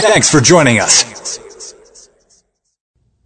[0.00, 1.04] Thanks for joining us.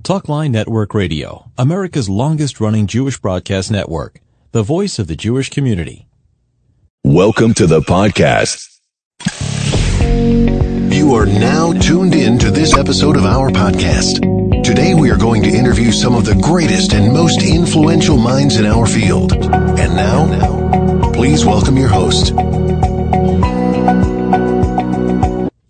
[0.03, 6.09] Talkline Network Radio, America's longest running Jewish broadcast network, the voice of the Jewish community.
[7.05, 8.81] Welcome to the podcast.
[10.93, 14.65] You are now tuned in to this episode of our podcast.
[14.65, 18.67] Today we are going to interview some of the greatest and most influential minds in
[18.67, 19.33] our field.
[19.35, 22.35] And now, please welcome your host.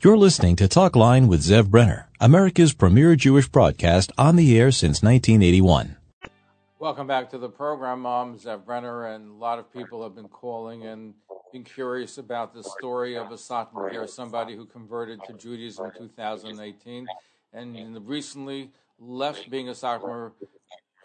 [0.06, 4.70] You're listening to Talk Line with Zev Brenner, America's premier Jewish broadcast on the air
[4.70, 5.96] since 1981.
[6.78, 8.06] Welcome back to the program.
[8.06, 11.14] I'm Zev Brenner, and a lot of people have been calling and
[11.52, 17.08] been curious about the story of a Satmar somebody who converted to Judaism in 2018
[17.52, 20.30] and recently left being a Satmar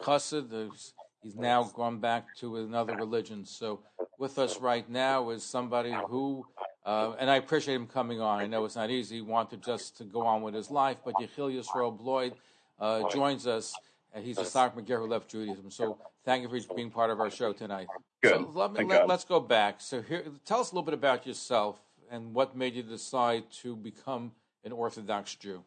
[0.03, 0.93] Chassid.
[1.23, 3.45] He's now gone back to another religion.
[3.45, 3.79] So,
[4.19, 6.45] with us right now is somebody who
[6.85, 8.39] uh, and I appreciate him coming on.
[8.39, 9.15] I know it's not easy.
[9.15, 12.33] He wanted just to go on with his life, but Yechiel Yisrael Bloyd
[12.79, 13.73] uh, joins us.
[14.13, 15.71] And he's a Satmar Ger who left Judaism.
[15.71, 17.87] So thank you for being part of our show tonight.
[18.21, 18.31] Good.
[18.31, 19.79] So let me, let, us go back.
[19.79, 21.79] So here, tell us a little bit about yourself
[22.11, 24.33] and what made you decide to become
[24.65, 25.63] an Orthodox Jew.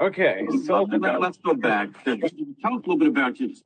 [0.00, 1.88] Okay, so let, us go back.
[2.04, 3.62] Tell us a little bit about yourself.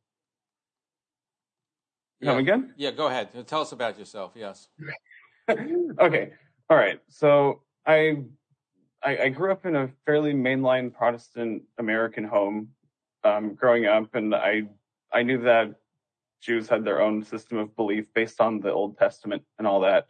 [2.20, 2.30] Yeah.
[2.30, 2.74] Come again?
[2.76, 3.28] Yeah, go ahead.
[3.46, 4.32] Tell us about yourself.
[4.34, 4.68] Yes.
[6.00, 6.32] okay.
[6.70, 7.00] All right.
[7.08, 8.18] So I,
[9.02, 12.70] I, I grew up in a fairly mainline Protestant American home
[13.24, 14.64] um, growing up, and I
[15.12, 15.74] I knew that
[16.40, 20.06] Jews had their own system of belief based on the Old Testament and all that.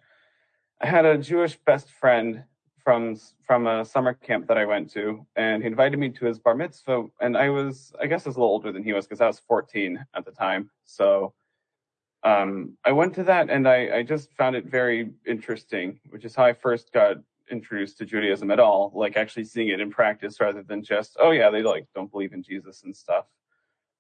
[0.81, 2.44] I had a Jewish best friend
[2.83, 3.16] from
[3.47, 6.55] from a summer camp that I went to, and he invited me to his bar
[6.55, 7.06] mitzvah.
[7.20, 9.27] And I was, I guess, I was a little older than he was because I
[9.27, 10.70] was 14 at the time.
[10.84, 11.34] So
[12.25, 16.35] um, I went to that and I, I just found it very interesting, which is
[16.35, 17.17] how I first got
[17.51, 21.31] introduced to Judaism at all, like actually seeing it in practice rather than just, oh
[21.31, 23.25] yeah, they like don't believe in Jesus and stuff.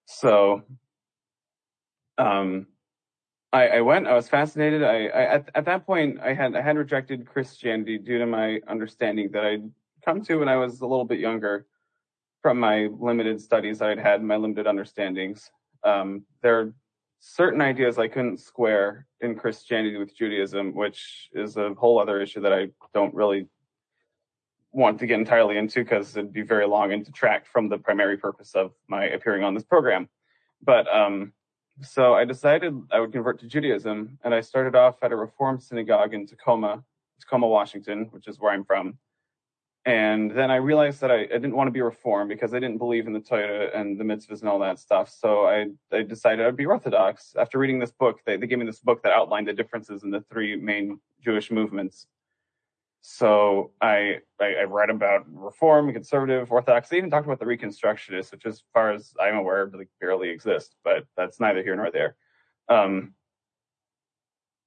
[0.06, 0.62] So,
[2.18, 2.66] um,
[3.52, 4.82] I, I went, I was fascinated.
[4.82, 8.60] I, I at, at that point, I had, I had rejected Christianity due to my
[8.68, 9.70] understanding that I'd
[10.04, 11.66] come to when I was a little bit younger
[12.42, 15.50] from my limited studies I'd had, my limited understandings.
[15.82, 16.72] Um, there
[17.20, 22.40] certain ideas I couldn't square in Christianity with Judaism, which is a whole other issue
[22.40, 23.48] that I don't really
[24.72, 28.16] want to get entirely into because it'd be very long and detract from the primary
[28.16, 30.08] purpose of my appearing on this program.
[30.62, 31.32] But um,
[31.82, 35.60] so I decided I would convert to Judaism, and I started off at a Reform
[35.60, 36.84] synagogue in Tacoma,
[37.20, 38.98] Tacoma, Washington, which is where I'm from.
[39.88, 42.76] And then I realized that I, I, didn't want to be reformed because I didn't
[42.76, 45.08] believe in the Torah and the mitzvahs and all that stuff.
[45.08, 47.34] So I, I decided I'd be Orthodox.
[47.38, 50.10] After reading this book, they, they gave me this book that outlined the differences in
[50.10, 52.06] the three main Jewish movements.
[53.00, 56.90] So I, I, I read about Reform, Conservative, Orthodox.
[56.90, 59.72] They even talked about the Reconstructionists, which, as far as I'm aware,
[60.02, 60.76] barely exist.
[60.84, 62.14] But that's neither here nor there.
[62.68, 63.14] Um,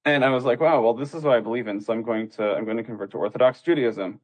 [0.04, 1.80] and I was like, wow, well, this is what I believe in.
[1.80, 4.18] So I'm going to I'm going to convert to Orthodox Judaism.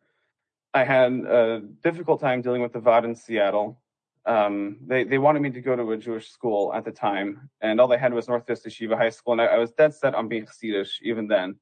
[0.75, 3.81] I had a difficult time dealing with the Vaad in Seattle.
[4.27, 7.81] Um, they they wanted me to go to a Jewish school at the time, and
[7.81, 10.29] all they had was Northwest Yeshiva High School, and I, I was dead set on
[10.29, 11.57] being Chassidish even then.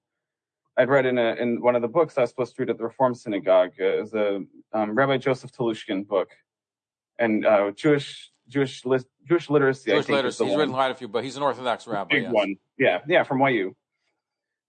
[0.76, 2.78] I'd read in a in one of the books I was supposed to read at
[2.78, 3.72] the Reform Synagogue.
[3.80, 6.30] Uh, it was a um, Rabbi Joseph Telushkin book,
[7.18, 9.92] and uh, Jewish Jewish li- Jewish literacy.
[9.92, 10.44] Jewish literacy.
[10.44, 10.58] He's one.
[10.58, 12.14] written quite a few, but he's an Orthodox rabbi.
[12.14, 12.32] Big yes.
[12.32, 12.56] one.
[12.78, 13.76] Yeah, yeah, from YU.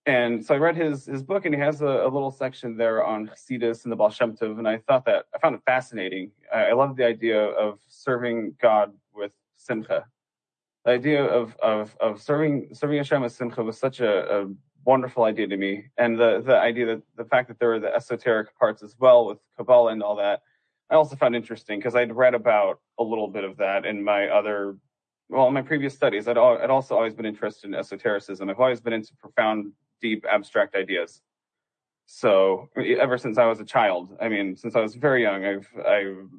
[0.07, 3.03] And so I read his his book, and he has a, a little section there
[3.03, 6.31] on Hasidus and the Baal Shem Tov, and I thought that I found it fascinating.
[6.51, 10.06] I, I love the idea of serving God with simcha.
[10.85, 14.47] The idea of of of serving serving Hashem with simcha was such a, a
[14.85, 17.94] wonderful idea to me, and the the idea that the fact that there were the
[17.94, 20.41] esoteric parts as well with Kabbalah and all that,
[20.89, 24.29] I also found interesting because I'd read about a little bit of that in my
[24.29, 24.78] other
[25.29, 28.50] well, in my previous studies, I'd, I'd, also always been interested in esotericism.
[28.50, 31.22] I've always been into profound deep abstract ideas.
[32.06, 35.68] So ever since I was a child, I mean, since I was very young, I've
[35.86, 36.30] I've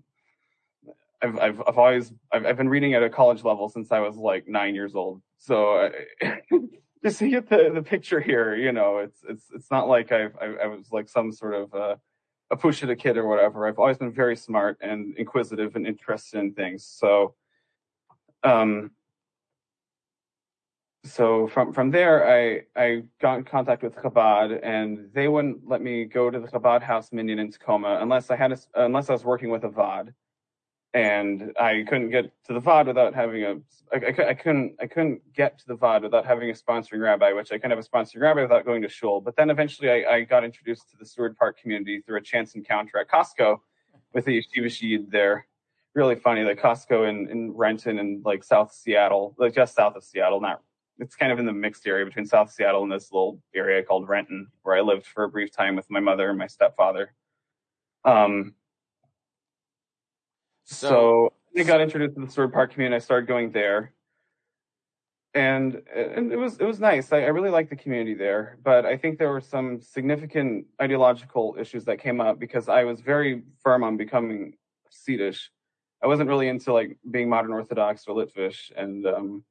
[1.21, 4.49] I've I've, always I've, I've, been reading at a college level since I was like
[4.49, 5.21] nine years old.
[5.39, 5.91] So
[7.05, 10.37] just to get the the picture here, you know, it's it's it's not like I've
[10.41, 11.97] I, I was like some sort of uh,
[12.51, 13.67] a push at a kid or whatever.
[13.67, 16.85] I've always been very smart and inquisitive and interested in things.
[16.85, 17.35] So
[18.43, 18.93] um
[21.05, 25.81] so from from there, I I got in contact with Chabad, and they wouldn't let
[25.81, 29.13] me go to the Chabad house minyan in Tacoma unless I had a, unless I
[29.13, 30.13] was working with a Vaad.
[30.95, 33.57] and I couldn't get to the Vaad without having a.
[33.93, 34.77] I, I, I couldn't.
[34.81, 37.79] I couldn't get to the Vaad without having a sponsoring rabbi, which I couldn't have
[37.79, 39.21] a sponsoring rabbi without going to shul.
[39.21, 42.55] But then eventually, I, I got introduced to the Seward Park community through a chance
[42.55, 43.59] encounter at Costco
[44.15, 45.47] with the yeshiva shid there.
[45.95, 50.05] Really funny, like Costco in, in Renton and like South Seattle, like just south of
[50.05, 50.41] Seattle.
[50.41, 50.63] Not,
[50.99, 54.09] it's kind of in the mixed area between South Seattle and this little area called
[54.09, 57.13] Renton, where I lived for a brief time with my mother and my stepfather.
[58.05, 58.55] Um,
[60.65, 62.97] so, so I got introduced to the Seward Park community.
[62.97, 63.93] I started going there,
[65.35, 67.13] and and it was it was nice.
[67.13, 71.57] I, I really liked the community there, but I think there were some significant ideological
[71.59, 74.55] issues that came up because I was very firm on becoming
[74.93, 75.49] Chassidish.
[76.03, 79.45] I wasn't really into like being modern Orthodox or Litvish, and um,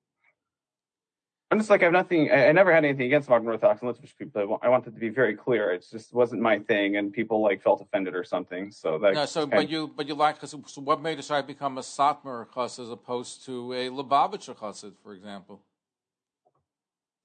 [1.50, 2.30] I'm just like I have nothing.
[2.30, 4.60] I, I, never had anything against modern Orthodox and Litvish people.
[4.62, 5.72] I wanted to be very clear.
[5.72, 8.70] It just wasn't my thing, and people like felt offended or something.
[8.70, 9.14] So that.
[9.14, 12.50] No, so but you but you like so what made decide to become a Satmar
[12.50, 15.62] chassid as opposed to a Lubavitcher chassid, for example?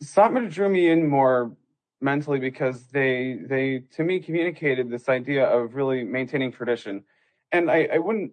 [0.05, 1.57] Satmar drew me in more
[2.01, 7.03] mentally because they they to me communicated this idea of really maintaining tradition,
[7.51, 8.33] and I, I wouldn't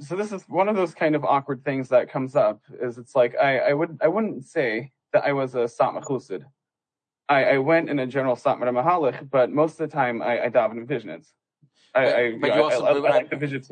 [0.00, 3.14] so this is one of those kind of awkward things that comes up is it's
[3.14, 6.44] like I, I would I wouldn't say that I was a Satmar Chusid.
[7.28, 10.48] I, I went in a general Satmar Mahalich, but most of the time I, I
[10.48, 11.26] daven in Vizhnitz.
[11.94, 13.70] I, but, I, but you also, I, I, I like the Vizhnitz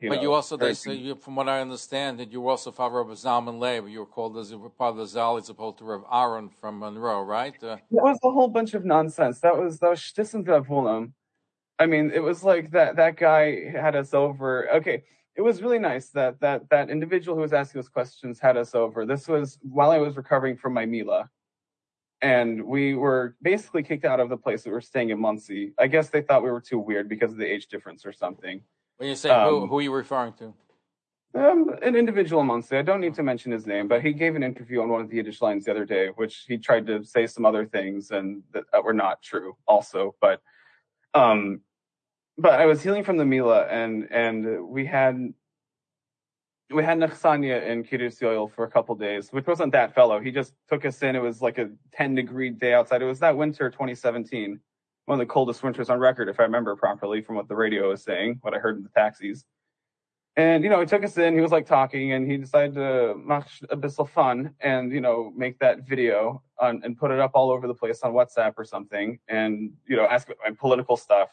[0.00, 2.52] You but know, you also, they say, you, from what I understand, that you were
[2.52, 3.88] also father of Zalman Leib.
[3.88, 6.78] You were called as a part of the Zal as opposed to Rav Aaron from
[6.78, 7.54] Monroe, right?
[7.62, 9.40] Uh, that was a whole bunch of nonsense.
[9.40, 11.12] That was that was Shtissen
[11.78, 14.70] I mean, it was like that that guy had us over.
[14.76, 15.04] Okay,
[15.36, 18.74] it was really nice that that that individual who was asking those questions had us
[18.74, 19.04] over.
[19.04, 21.28] This was while I was recovering from my Mila,
[22.22, 25.72] and we were basically kicked out of the place that we were staying in Monsey.
[25.78, 28.62] I guess they thought we were too weird because of the age difference or something.
[28.96, 30.54] When you say um, who, who are you referring to?
[31.34, 32.78] Um, an individual in Monsey.
[32.78, 35.10] I don't need to mention his name, but he gave an interview on one of
[35.10, 38.42] the Yiddish lines the other day, which he tried to say some other things and
[38.54, 40.14] that, that were not true also.
[40.18, 40.40] But
[41.12, 41.60] um,
[42.38, 45.32] but I was healing from the Mila, and and we had
[46.70, 50.20] we had Nachsanya in Kiddush oil for a couple days, which wasn't that fellow.
[50.20, 51.14] He just took us in.
[51.14, 53.02] It was like a 10 degree day outside.
[53.02, 54.58] It was that winter 2017,
[55.04, 57.90] one of the coldest winters on record, if I remember properly from what the radio
[57.90, 59.44] was saying, what I heard in the taxis.
[60.38, 63.14] And, you know, he took us in, he was like talking, and he decided to
[63.14, 67.20] make a bit of fun and, you know, make that video on, and put it
[67.20, 70.96] up all over the place on WhatsApp or something and, you know, ask my political
[70.96, 71.30] stuff.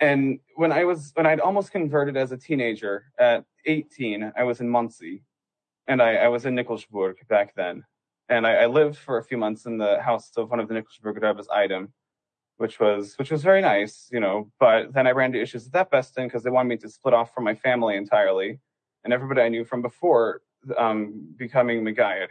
[0.00, 4.60] And when I was when I'd almost converted as a teenager at 18, I was
[4.60, 5.22] in Monsey,
[5.86, 7.84] and I, I was in Nikolsburg back then,
[8.28, 10.74] and I, I, lived for a few months in the house of one of the
[10.74, 11.92] Nikolsburg Rebbe's item,
[12.56, 14.50] which was which was very nice, you know.
[14.58, 17.14] But then I ran into issues at that Besdin because they wanted me to split
[17.14, 18.58] off from my family entirely,
[19.04, 20.42] and everybody I knew from before
[20.76, 22.28] um, becoming Megayed.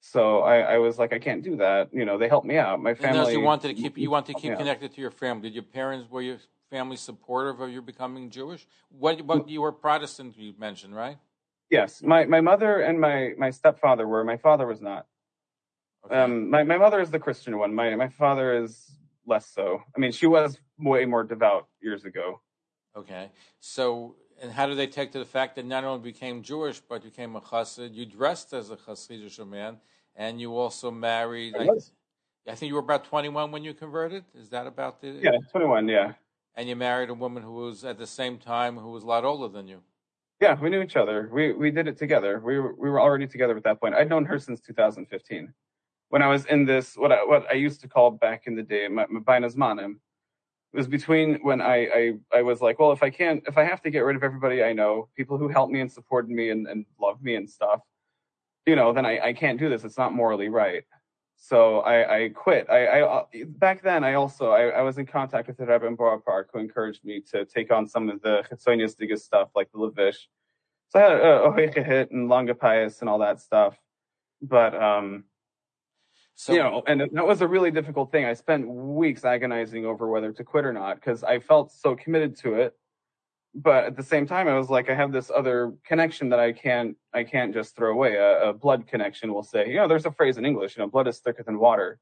[0.00, 1.88] So I, I, was like, I can't do that.
[1.92, 2.80] You know, they helped me out.
[2.80, 3.32] My family.
[3.32, 5.42] You wanted to keep you wanted to keep connected to your family.
[5.48, 6.38] Did your parents were you
[6.70, 8.66] family supportive of your becoming Jewish?
[8.90, 11.18] What, what you were Protestant, you mentioned, right?
[11.70, 14.24] Yes, my, my mother and my, my stepfather were.
[14.24, 15.06] My father was not.
[16.06, 16.14] Okay.
[16.14, 17.74] Um, my, my mother is the Christian one.
[17.74, 18.90] My my father is
[19.26, 19.82] less so.
[19.94, 22.40] I mean, she was way more devout years ago.
[22.96, 23.30] Okay,
[23.60, 27.04] so and how do they take to the fact that not only became Jewish but
[27.04, 27.94] you became a chassid?
[27.94, 29.78] You dressed as a Hasidic man,
[30.16, 31.54] and you also married.
[31.58, 31.68] I,
[32.48, 34.24] I, think you were about twenty one when you converted.
[34.34, 35.08] Is that about the?
[35.08, 35.88] Yeah, twenty one.
[35.88, 36.12] Yeah
[36.58, 39.24] and you married a woman who was at the same time who was a lot
[39.24, 39.80] older than you.
[40.40, 41.30] Yeah, we knew each other.
[41.32, 42.40] We we did it together.
[42.44, 43.94] We were we were already together at that point.
[43.94, 45.54] I'd known her since 2015,
[46.08, 48.62] when I was in this what I, what I used to call back in the
[48.62, 49.96] day my manim.
[50.72, 53.64] It was between when I, I I was like, well, if I can't, if I
[53.64, 56.50] have to get rid of everybody I know, people who helped me and supported me
[56.50, 57.80] and, and loved me and stuff,
[58.66, 59.84] you know, then I, I can't do this.
[59.84, 60.84] It's not morally right.
[61.40, 62.68] So I, I quit.
[62.68, 65.86] I, I, uh, back then I also I, I was in contact with the Rebbe
[65.86, 69.48] in Borough Park who encouraged me to take on some of the Chitzonius Digas stuff
[69.54, 70.28] like the Levish.
[70.88, 73.78] So I had a, a hit and Longa Pius and all that stuff.
[74.42, 75.24] But um
[76.34, 78.24] so, you know, and that was a really difficult thing.
[78.24, 82.36] I spent weeks agonizing over whether to quit or not because I felt so committed
[82.38, 82.74] to it
[83.62, 86.52] but at the same time, I was like, I have this other connection that I
[86.52, 88.14] can't, I can't just throw away.
[88.14, 90.88] A, a, blood connection we'll say, you know, there's a phrase in English, you know,
[90.88, 91.98] blood is thicker than water.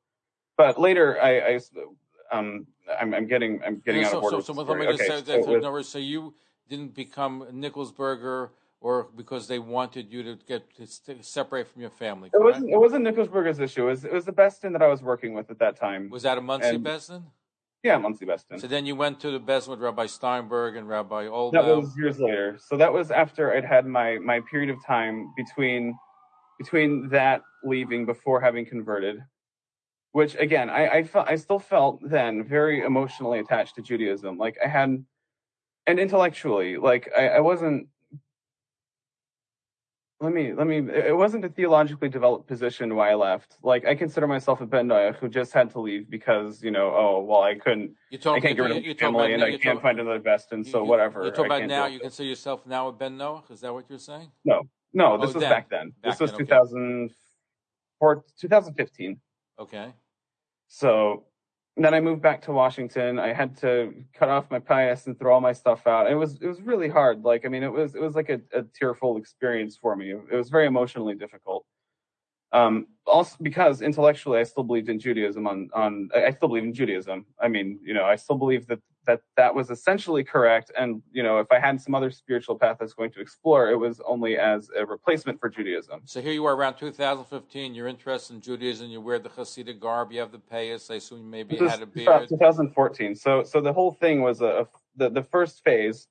[0.57, 1.61] But later, I, I
[2.33, 2.67] um,
[3.01, 4.37] I'm, I'm, getting, I'm getting yeah, out so, of order.
[4.43, 6.35] So, so let me just okay, say that, so, so you
[6.69, 12.31] didn't become Nikolsburger or because they wanted you to get to separate from your family.
[12.31, 12.43] Correct?
[12.43, 12.71] It wasn't.
[12.71, 13.85] It wasn't Nikolsburger's issue.
[13.87, 16.11] It was, it was the Besdin that I was working with at that time.
[16.11, 17.23] Was that a Monsey Besdin?
[17.87, 18.61] Yeah, Monsey Besdin.
[18.61, 21.53] So then you went to the Besdin with Rabbi Steinberg and Rabbi Oldbaum.
[21.53, 22.59] That was years later.
[22.69, 25.97] So that was after I'd had my my period of time between
[26.59, 29.23] between that leaving before having converted,
[30.11, 34.37] which again I I felt I still felt then very emotionally attached to Judaism.
[34.37, 35.05] Like I had,
[35.87, 37.87] and intellectually, like I, I wasn't
[40.21, 43.95] let me let me it wasn't a theologically developed position why i left like i
[43.95, 47.43] consider myself a ben Noach who just had to leave because you know oh well
[47.43, 49.83] i couldn't You talk, i can't get rid of you, family and about, i can't
[49.83, 51.87] find another best and so you- whatever You talk I about now.
[51.87, 53.51] You consider yourself now a Ben Noach.
[53.51, 54.31] Is that what you're saying?
[54.45, 54.63] no
[54.95, 55.51] no oh, this Oh, was then.
[55.51, 56.45] back then Back this was then, okay.
[56.45, 59.21] 2004 2015
[59.59, 59.93] Okay.
[60.69, 61.25] so
[61.85, 63.19] then i moved back to washington.
[63.19, 66.11] I had to cut off my pious and throw all my stuff out.
[66.11, 67.23] It was it was really hard.
[67.23, 70.13] Like i mean it was it was like a, a tearful experience for me.
[70.13, 71.67] It was very emotionally difficult.
[72.53, 76.65] Um also because intellectually i still believed in judaism on on i I still believe
[76.65, 77.27] in judaism.
[77.39, 81.23] I mean you know i still believe that that that was essentially correct and you
[81.23, 84.01] know if i had some other spiritual path i was going to explore it was
[84.07, 87.75] only as a replacement for judaism So here you are around 2015.
[87.75, 88.89] You're interested in Judaism.
[88.91, 90.13] You wear the Hasidic garb.
[90.13, 90.91] You have the payas.
[90.91, 92.29] I assume you maybe This had a beard.
[92.29, 94.65] 2014 so so the whole thing was a, a
[95.01, 96.09] the, the first phase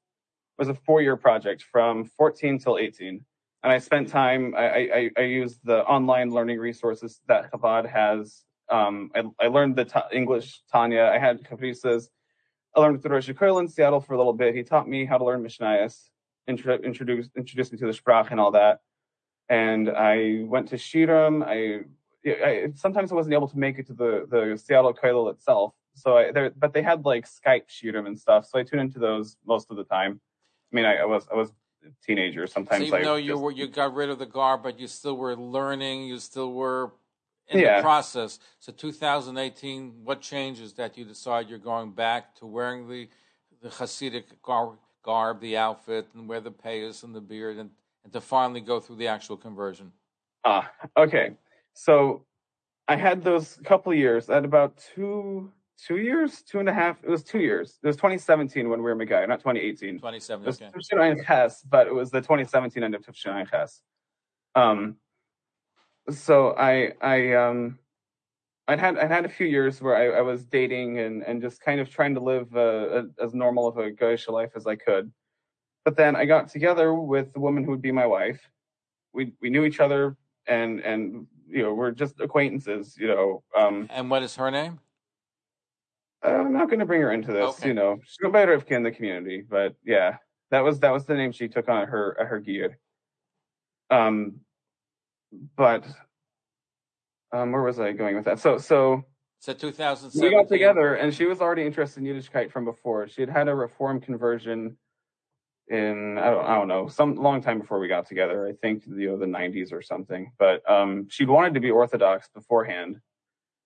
[0.58, 3.24] was a four year project from 14 till 18
[3.64, 4.66] and i spent time i
[5.00, 9.86] i, I used the online learning resources that chabad has um i, I learned the
[9.86, 12.10] ta- english tanya i had kaprisas
[12.76, 15.18] i learned with Rosh Koil in seattle for a little bit he taught me how
[15.18, 16.10] to learn mishnayos
[16.48, 18.80] intro, introduced introduced me to the sprach and all that
[19.50, 21.84] and i went to shiurim i
[22.28, 25.74] I, sometimes I wasn't able to make it to the the Seattle Koilel itself.
[25.94, 28.48] So I there, but they had like Skype Shiurim and stuff.
[28.48, 30.20] So I tuned into those most of the time.
[30.74, 31.52] I mean, I, I was I was
[31.86, 32.48] a teenager.
[32.48, 34.80] So Sometimes even I though you just- were you got rid of the garb, but
[34.80, 36.08] you still were learning.
[36.08, 36.94] You still were
[37.48, 37.78] in Yeah.
[37.78, 38.40] the process.
[38.60, 43.10] So 2018, what changes that you decide you're going back to wearing the
[43.62, 47.72] the Hasidic garb, garb the outfit, and wear the payas and the beard, and,
[48.04, 49.92] and to finally go through the actual conversion?
[50.44, 51.36] ah okay.
[51.74, 52.26] So
[52.88, 54.28] I had those couple years.
[54.28, 57.04] Had about two two years, two and a half.
[57.04, 57.80] It was two years.
[57.84, 59.96] It was 2017 when we were Megai, not 2018.
[59.98, 60.68] 2017.
[60.68, 61.24] It was Okay.
[61.26, 63.82] Ches, but it was the 2017 end of Tufshin Ayin Ches.
[64.56, 64.96] Um,
[66.10, 67.80] so I I um
[68.68, 71.62] I'd had I'd had a few years where I, I was dating and and just
[71.62, 74.76] kind of trying to live uh, a, as normal of a goyish life as I
[74.76, 75.12] could.
[75.84, 78.50] But then I got together with the woman who would be my wife.
[79.14, 82.96] We we knew each other and and you know we're just acquaintances.
[82.98, 84.80] You know, um, And what is her name?
[86.24, 87.60] I'm not going to bring her into this.
[87.60, 87.68] Okay.
[87.68, 90.18] You know, she's by Rivka in the community, but yeah,
[90.50, 92.80] that was that was the name she took on her her gear.
[93.92, 94.40] Um,
[95.56, 95.86] but
[97.32, 98.40] um, where was I going with that?
[98.40, 99.04] So so
[99.40, 100.22] So 2017.
[100.22, 103.08] we got together, and she was already interested in Yiddishkeit from before.
[103.08, 104.78] She had had a reform conversion
[105.68, 108.48] in I don't I don't know some long time before we got together.
[108.48, 110.32] I think you know the 90s or something.
[110.38, 113.00] But um, she'd wanted to be Orthodox beforehand,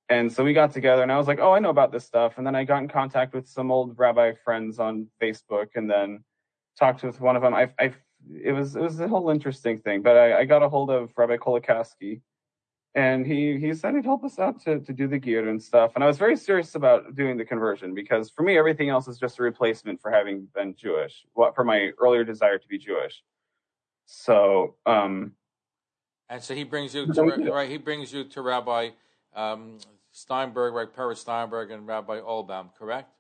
[0.09, 2.37] and so we got together, and I was like, oh, I know about this stuff.
[2.37, 6.23] And then I got in contact with some old rabbi friends on Facebook, and then
[6.77, 7.53] talked with one of them.
[7.53, 7.93] I, I
[8.29, 10.01] it was it was a whole interesting thing.
[10.01, 12.21] But I, I got a hold of Rabbi Kolakowski,
[12.95, 15.93] and he he said he'd help us out to to do the gear and stuff.
[15.95, 19.17] And I was very serious about doing the conversion because for me everything else is
[19.17, 21.25] just a replacement for having been Jewish.
[21.33, 23.23] What for my earlier desire to be Jewish.
[24.05, 25.33] So um
[26.29, 27.69] And so he brings you to right.
[27.69, 28.89] He brings you to Rabbi
[29.35, 29.77] um,
[30.11, 30.93] Steinberg, right?
[30.93, 33.13] Peretz Steinberg and Rabbi Olbaum, correct?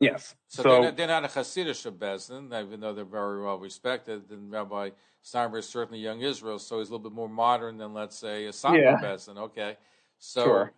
[0.00, 0.34] Yes.
[0.48, 4.22] So, So, they're, not, they're not a Hasidic Bezdin, even though they're very well respected.
[4.30, 4.90] And Rabbi
[5.22, 8.46] Steinberg is certainly young Israel, so he's a little bit more modern than, let's say,
[8.46, 8.96] a Satmar Yeah.
[9.02, 9.36] Bezdin.
[9.38, 9.76] Okay,
[10.18, 10.72] so Sure.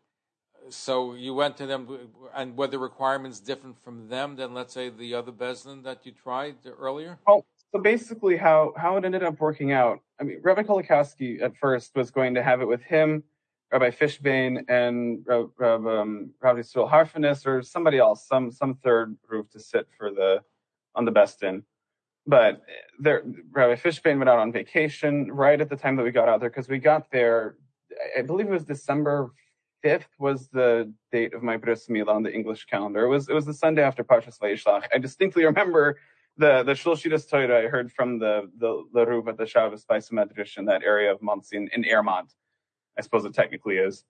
[0.68, 4.88] so you went to them, and were the requirements different from them than, let's say,
[4.90, 7.18] the other Bezdin that you tried earlier?
[7.26, 10.00] Oh, so basically how how it ended up working out.
[10.20, 13.22] I mean Rabbi Kolakowski at first was going to have it with him,
[13.72, 19.16] Rabbi Fishbane and Rab, Rab, um, Rabbi Yisrael Harfinis or somebody else, some some third
[19.26, 20.42] group to sit for the
[20.94, 21.62] on the best in.
[22.26, 22.62] But
[22.98, 23.22] there,
[23.52, 26.50] Rabbi Fishbane went out on vacation right at the time that we got out there
[26.50, 27.56] because we got there.
[28.16, 29.32] I- believe it was December
[29.82, 33.04] fifth was the date of my bris milah on the English calendar.
[33.04, 34.84] It was it was the Sunday after Parshas Vayishlach.
[34.94, 35.96] I distinctly remember
[36.36, 39.98] the the Shulshidas Torah I heard from the the the Ruv at the Shabbos by
[39.98, 42.34] Medrash in that area of Monsey in, in Airmont.
[42.98, 44.04] I suppose it technically is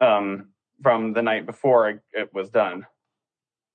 [0.00, 0.48] um,
[0.82, 2.86] from the night before it, was done,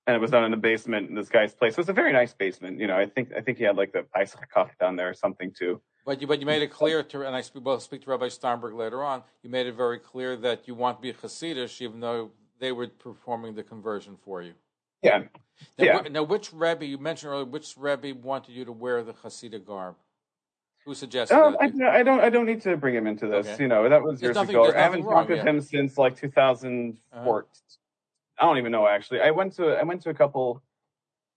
[0.07, 1.73] and it was done in the basement in this guy's place.
[1.73, 2.79] It was a very nice basement.
[2.79, 5.51] You know, I think I think he had like the Paisach down there or something
[5.51, 5.81] too.
[6.05, 8.27] But you, but you made it clear to, and I speak, will speak to Rabbi
[8.29, 9.23] Steinberg later on.
[9.41, 12.87] You made it very clear that you want to be Hasidish, even though they were
[12.87, 14.53] performing the conversion for you.
[15.01, 15.23] Yeah.
[15.79, 16.03] Now, Yeah.
[16.03, 17.45] wh- now, which Rebbe you mentioned earlier?
[17.45, 19.95] Which Rebbe wanted you to wear the Hasidic garb?
[20.85, 21.57] Who suggested that?
[21.59, 22.19] I, I don't.
[22.19, 23.47] I don't need to bring him into this.
[23.47, 23.63] Okay.
[23.63, 24.71] You know, that was There's years nothing- ago.
[24.71, 25.43] I haven't wrong, talked with yeah.
[25.43, 25.49] Uh-huh.
[25.55, 27.45] him since like 2004.
[28.37, 29.21] I don't even know actually.
[29.21, 30.61] I went to I went to a couple.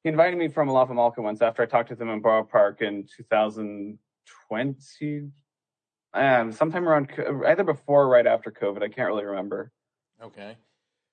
[0.02, 2.83] He invited me from Alafa Malka once after I talked to him in Borough Park
[2.83, 5.31] in 2020.
[6.14, 7.11] Um, sometime around
[7.47, 8.83] either before or right after COVID.
[8.83, 9.73] I can't really remember.
[10.23, 10.57] okay.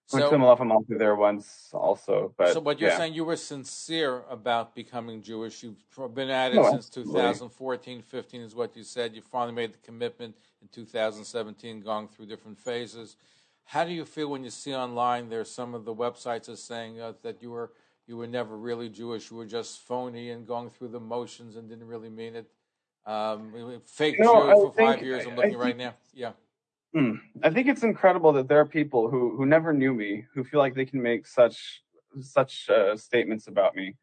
[0.08, 2.98] So, to Malafa Malka there once also, but so what you're yeah.
[2.98, 5.64] saying, you were sincere about becoming Jewish.
[5.64, 5.84] You've
[6.14, 7.14] been at it No, since absolutely.
[7.14, 9.16] 2014, 15 is what you said.
[9.16, 13.16] You finally made the commitment in 2017, going through different phases.
[13.64, 17.02] How do you feel when you see online there's some of the websites are saying
[17.02, 17.72] uh, that you were
[18.06, 21.68] you were never really Jewish, you were just phony and going through the motions and
[21.68, 22.46] didn't really mean it?
[23.08, 25.26] Um, fake You know, Jew I for five years.
[25.26, 25.94] I'm I looking right think- now.
[26.14, 26.32] Yeah.
[26.96, 27.16] Hmm.
[27.44, 30.62] I think it's incredible that there are people who who never knew me who feel
[30.62, 31.84] like they can make such
[32.22, 33.96] such uh, statements about me.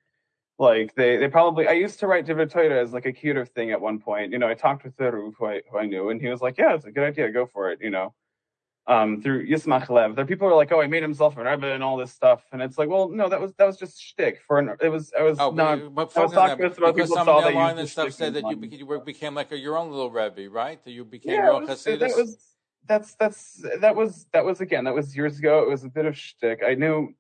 [0.58, 3.80] Like they they probably I used to write Toyota as like a cuter thing at
[3.80, 4.30] one point.
[4.32, 6.58] You know, I talked with Theru, who I who I knew, and he was like,
[6.58, 7.32] "Yeah, it's a good idea.
[7.32, 8.14] Go for it." You know,
[8.86, 10.14] um, through Yismach Lev.
[10.14, 12.12] There are people who are like, "Oh, he made himself a rebbe and all this
[12.12, 14.76] stuff," and it's like, well, no, that was that was just shtick for an.
[14.82, 15.78] It was I was Oh, not.
[15.94, 17.78] but, but I was talking that, with about people some saw of that the line
[17.78, 20.50] and stuff said that you, in be- you became like a, your own little Rebbe,
[20.50, 20.82] right?
[20.84, 22.51] That you became yeah, your own Hasidus.
[22.86, 25.62] That's that's that was that was again that was years ago.
[25.62, 26.60] It was a bit of shtick.
[26.66, 27.14] I knew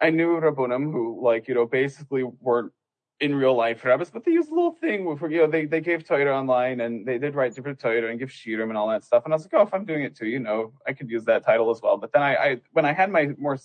[0.00, 2.72] I knew Rabbunim who like you know basically weren't
[3.20, 5.80] in real life rabbis, but they used a little thing where you know they they
[5.80, 9.04] gave Torah online and they did write different Torah and give shirim and all that
[9.04, 9.24] stuff.
[9.24, 11.24] And I was like, oh, if I'm doing it too, you know, I could use
[11.26, 11.98] that title as well.
[11.98, 13.58] But then I, I when I had my more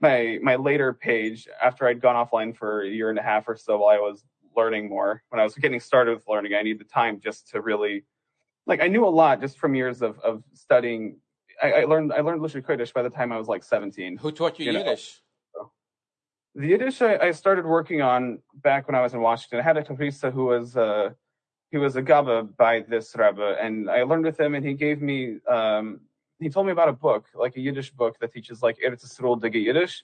[0.00, 3.56] my my later page after I'd gone offline for a year and a half or
[3.56, 4.24] so while I was
[4.56, 5.22] learning more.
[5.30, 8.04] When I was getting started with learning, I needed the time just to really
[8.66, 11.16] like I knew a lot just from years of of studying.
[11.62, 14.16] I, I learned I learned Lishon Kodesh by the time I was like 17.
[14.16, 15.20] Who taught you, you know, Yiddish?
[16.54, 19.60] The Yiddish I, I started working on back when I was in Washington.
[19.60, 21.10] I had a Tafrisa who was uh
[21.70, 25.00] he was a Gaba by this Rebbe, and I learned with him, and he gave
[25.00, 26.00] me um
[26.40, 29.40] he told me about a book, like a Yiddish book that teaches like Eretz Yisrael
[29.40, 30.02] Digi Yiddish.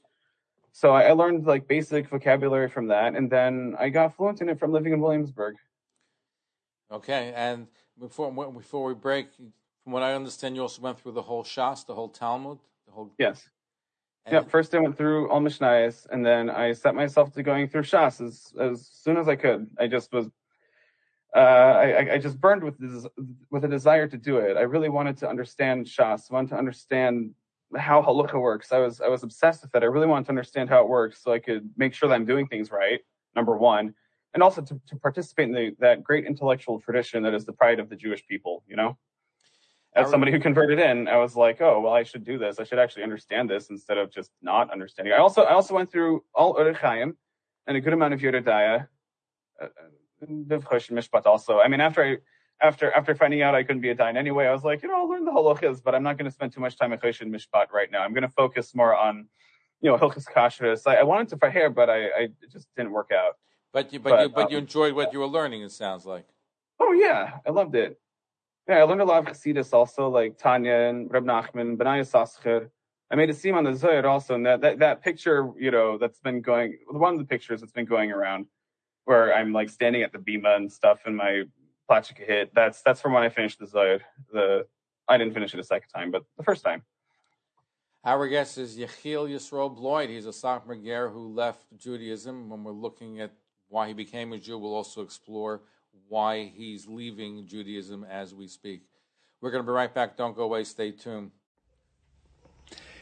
[0.73, 4.49] So I, I learned like basic vocabulary from that, and then I got fluent in
[4.51, 5.57] it from living in Williamsburg.
[6.93, 7.67] Okay, and
[7.99, 9.29] before before we break,
[9.83, 12.93] from what I understand, you also went through the whole Shas, the whole Talmud, the
[12.93, 13.13] whole.
[13.19, 13.49] Yes.
[14.25, 17.69] and- Yeah, first I went through all Mishnayos, and then I set myself to going
[17.69, 19.71] through Shas as as soon as I could.
[19.79, 20.27] I just was,
[21.35, 23.07] uh, I I- just burned with this
[23.51, 24.57] with a desire to do it.
[24.57, 27.35] I really wanted to understand Shas, wanted to understand
[27.77, 28.73] how Halacha works.
[28.73, 29.83] I was I was obsessed with it.
[29.83, 32.25] I really wanted to understand how it works, so I could make sure that I'm
[32.27, 33.01] doing things right.
[33.35, 33.95] Number one,
[34.37, 37.81] and also to, to participate in the, that great intellectual tradition that is the pride
[37.81, 38.63] of the Jewish people.
[38.69, 38.99] You know
[39.97, 42.61] as somebody who converted in, I was like, oh, well, I should do this.
[42.61, 45.15] I should actually understand this instead of just not understanding.
[45.15, 47.17] I also, I also went through all Orach Chaim
[47.67, 48.87] and a good amount of Yoreh De'ah,
[49.61, 49.69] uh,
[50.29, 51.61] Mishpat also.
[51.61, 52.17] I mean, after I,
[52.61, 54.99] after, after finding out I couldn't be a Dayan anyway, I was like, you know,
[54.99, 57.29] I'll learn the halachas, but I'm not going to spend too much time at Choshen
[57.29, 58.03] Mishpat right now.
[58.03, 59.27] I'm going to focus more on,
[59.81, 60.83] you know, Hilchas Kashrus.
[60.87, 63.35] I, I wanted to Fahir, but I, I just didn't work out.
[63.77, 65.61] But you, but, But, you, but you um, enjoyed what you were learning.
[65.61, 66.25] It sounds like.
[66.81, 68.01] Oh yeah, I loved it.
[68.67, 72.71] Yeah, I learned a lot of Chassidus also, like Tanya and Reb Nachman, Bnei Yissaschar.
[73.11, 75.99] I made a siyum on the Zohar also, and that, that that picture, you know,
[75.99, 78.47] that's been going one of the pictures that's been going around,
[79.05, 81.43] where I'm like standing at the bima and stuff, and my
[81.87, 82.55] plachika hit.
[82.55, 84.01] That's that's from when I finished the Zohar.
[84.33, 84.67] The
[85.07, 86.83] I didn't finish it a second time, but the first time.
[88.07, 90.09] Our guest is Yechiel Yisroel Bloyd.
[90.09, 92.49] He's a Satmar Ger who left Judaism.
[92.49, 93.33] When we're looking at
[93.69, 95.63] why he became a Jew, we'll also explore
[96.09, 98.83] why he's leaving Judaism as we speak.
[99.41, 100.17] We're going to be right back.
[100.17, 100.65] Don't go away.
[100.65, 101.33] Stay tuned.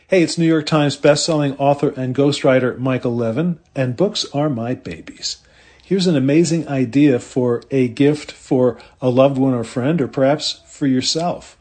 [0.07, 4.75] Hey, it's New York Times bestselling author and ghostwriter Michael Levin, and books are my
[4.75, 5.39] babies.
[5.83, 10.63] Here's an amazing idea for a gift for a loved one or friend, or perhaps
[10.67, 11.59] for yourself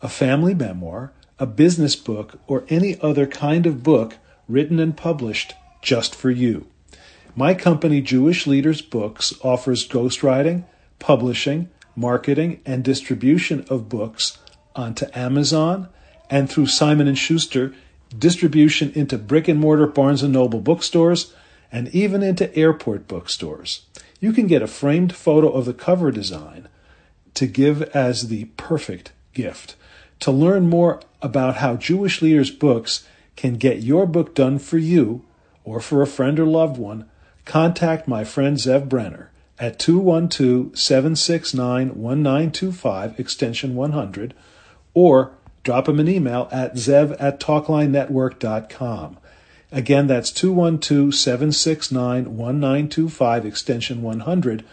[0.00, 4.16] a family memoir, a business book, or any other kind of book
[4.48, 6.66] written and published just for you.
[7.34, 10.64] My company, Jewish Leaders Books, offers ghostwriting,
[10.98, 14.36] publishing, marketing, and distribution of books
[14.76, 15.88] onto Amazon
[16.28, 17.74] and through Simon & Schuster,
[18.18, 21.32] distribution into brick and mortar Barnes & Noble bookstores
[21.70, 23.86] and even into airport bookstores.
[24.20, 26.68] You can get a framed photo of the cover design
[27.32, 29.74] to give as the perfect gift.
[30.20, 35.24] To learn more about how Jewish Leaders Books can get your book done for you
[35.64, 37.08] or for a friend or loved one,
[37.44, 44.34] contact my friend Zev Brenner at 212 769 1925, extension 100,
[44.94, 49.18] or drop him an email at zev at talklinenetwork.com.
[49.70, 54.64] Again, that's 212 769 1925, extension 100,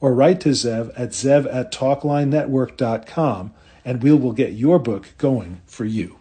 [0.00, 3.52] or write to Zev at zev at talklinenetwork.com,
[3.84, 6.16] and we will get your book going for you.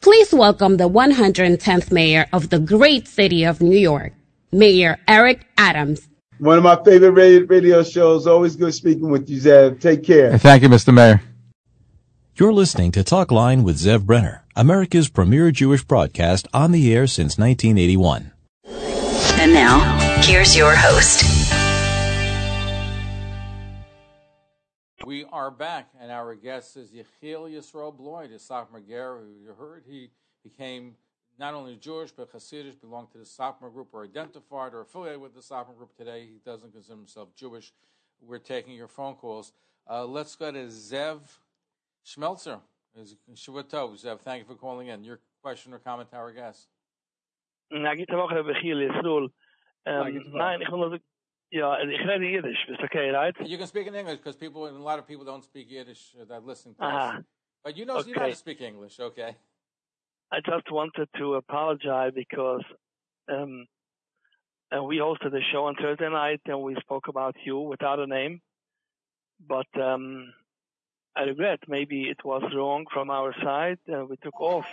[0.00, 4.12] Please welcome the 110th mayor of the great city of New York,
[4.52, 6.08] Mayor Eric Adams.
[6.38, 8.26] One of my favorite radio shows.
[8.26, 9.80] Always good speaking with you, Zev.
[9.80, 10.38] Take care.
[10.38, 10.94] Thank you, Mr.
[10.94, 11.20] Mayor.
[12.36, 17.08] You're listening to Talk Line with Zev Brenner, America's premier Jewish broadcast on the air
[17.08, 18.30] since 1981.
[19.40, 21.24] And now, here's your host.
[25.04, 29.54] We are back, and our guest is Yechiel Yisrael Bloyd, a Satmar Ger, who you
[29.58, 30.10] heard he
[30.44, 30.94] became
[31.38, 35.34] not only Jewish but Hasidic, belonged to the Satmar group, or identified or affiliated with
[35.34, 36.26] the Satmar group today.
[36.26, 37.72] He doesn't consider himself Jewish.
[38.20, 39.52] We're taking your phone calls.
[39.88, 41.20] Uh, let's go to Zev
[42.06, 42.60] Schmelzer.
[43.34, 44.20] Shavua Zev.
[44.20, 45.04] Thank you for calling in.
[45.04, 46.66] Your question or comment to our guest.
[47.70, 49.28] Na, git Woche Yechiel Yisrael.
[49.86, 50.98] Nein, ich will
[51.50, 52.58] yeah, ich rede Yiddish.
[52.68, 53.34] Is okay, right?
[53.44, 56.24] You can speak in English because people, a lot of people don't speak Yiddish uh,
[56.26, 57.18] that listen to uh-huh.
[57.18, 57.24] us.
[57.64, 58.10] But you know, okay.
[58.10, 59.34] you know how to speak English, okay?
[60.30, 62.62] I just wanted to apologize because
[63.32, 63.66] um,
[64.70, 68.06] and we hosted a show on Thursday night and we spoke about you without a
[68.06, 68.40] name.
[69.46, 70.32] But um,
[71.16, 73.78] I regret maybe it was wrong from our side.
[73.90, 74.66] Uh, we took off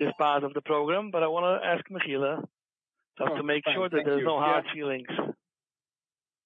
[0.00, 2.42] this part of the program, but I want to ask Mechila
[3.18, 3.74] just oh, to make fine.
[3.74, 4.26] sure that Thank there's you.
[4.26, 4.72] no hard Yeah.
[4.74, 5.08] feelings.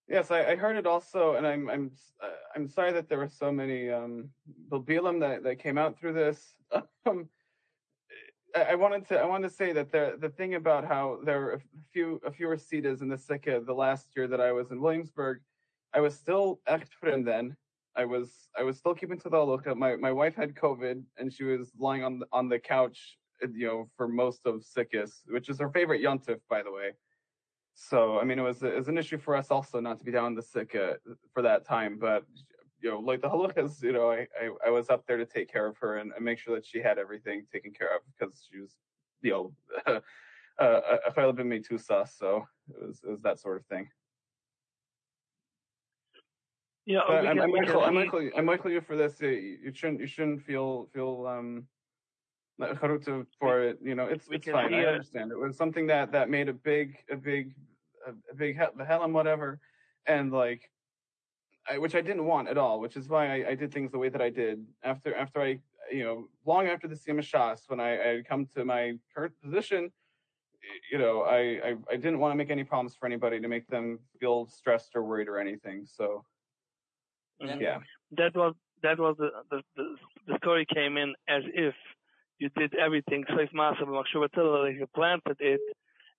[0.07, 1.91] Yes, I, I heard it also, and I'm I'm
[2.23, 4.29] uh, I'm sorry that there were so many um
[4.69, 6.55] Bilbilim that, that came out through this.
[8.55, 11.53] I, wanted to I wanted to say that the the thing about how there were
[11.55, 11.61] a
[11.93, 15.41] few a fewer seats in the Sikha the last year that I was in Williamsburg,
[15.93, 17.57] I was still Echtfrin then.
[17.97, 19.77] I was I was still keeping to the halacha.
[19.77, 23.49] My my wife had COVID and she was lying on the, on the couch, uh,
[23.53, 26.93] you know, for most of Sikkis, which is her favorite yontif, by the way.
[27.75, 30.13] So I mean, it was it was an issue for us also not to be
[30.13, 30.97] down the Sikha
[31.33, 32.25] for that time, but
[32.85, 35.51] you know, like the halachas, you know, I, I, I was up there to take
[35.51, 38.47] care of her and, and make sure that she had everything taken care of because
[38.49, 38.77] she was,
[39.23, 39.53] you know,
[40.59, 43.89] uh, a chayla b'mei tusa, so it was it was that sort of thing.
[46.85, 47.87] Yeah, But we I'm, I'm mochel.
[47.89, 48.31] I'm mochel.
[48.37, 49.19] I'm mochel you for this.
[49.19, 50.01] You, you shouldn't.
[50.01, 51.67] You shouldn't feel feel um
[52.59, 53.79] like charuta for it.
[53.83, 54.75] You know, it's it's fine.
[54.75, 55.33] I understand.
[55.33, 57.55] It was something that that made a big a big
[58.07, 59.59] a, big he- the hell whatever,
[60.07, 60.71] and like,
[61.69, 62.81] I, which I didn't want at all.
[62.81, 65.59] Which is why I, I did things the way that I did after after I
[65.91, 69.35] you know long after the Siyama Shas when I I had come to my current
[69.43, 69.91] position.
[70.91, 73.67] You know, I, I I didn't want to make any problems for anybody to make
[73.69, 75.87] them feel stressed or worried or anything.
[75.87, 76.25] So
[77.41, 77.79] yeah.
[78.13, 79.97] that was that was the, the the
[80.27, 81.75] the story came in as if
[82.39, 85.61] you did everything safe massive like you planted it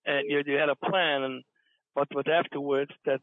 [0.06, 1.44] and you you had a plan and
[1.94, 3.20] but but afterwards that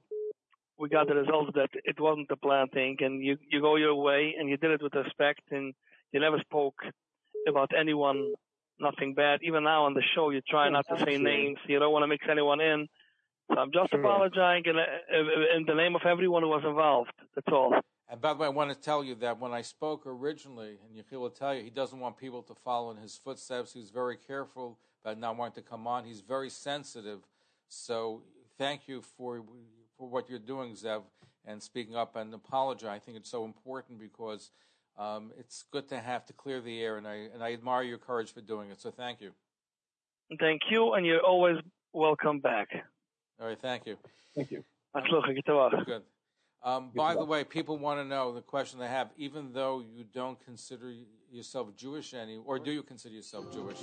[0.80, 4.36] we got the results that it wasn't the planting and you you go your way
[4.38, 5.74] and you did it with respect and
[6.12, 6.76] you never spoke
[7.48, 8.34] about anyone
[8.80, 11.92] nothing bad even now on the show you try not to say names you don't
[11.94, 12.88] want to mix anyone in
[13.52, 14.00] so I'm just Sure.
[14.00, 17.74] apologizing in, uh, in the name of everyone who was involved that's all
[18.10, 20.90] And by the way, I want to tell you that when I spoke originally, and
[20.96, 23.74] Yechiel will tell you, he doesn't want people to follow in his footsteps.
[23.74, 26.06] He's very careful about not wanting to come on.
[26.06, 27.20] He's very sensitive.
[27.70, 28.22] So
[28.58, 29.42] thank you for
[30.04, 31.04] for what you're doing, Zev,
[31.46, 32.90] and speaking up and apologize.
[32.94, 34.52] I think it's so important because
[34.98, 37.98] um, it's good to have to clear the air, and I and I admire your
[37.98, 38.82] courage for doing it.
[38.82, 39.32] So thank you.
[40.40, 41.58] Thank you, and you're always
[41.94, 42.68] welcome back.
[43.40, 43.98] All right, thank you.
[44.36, 44.66] Thank you.
[44.94, 45.86] Matzlucha, get.
[45.86, 46.02] Good.
[46.64, 49.10] Um, by the way, people want to know the question they have.
[49.18, 50.94] Even though you don't consider
[51.32, 53.80] yourself Jewish any, or do you consider yourself Jewish?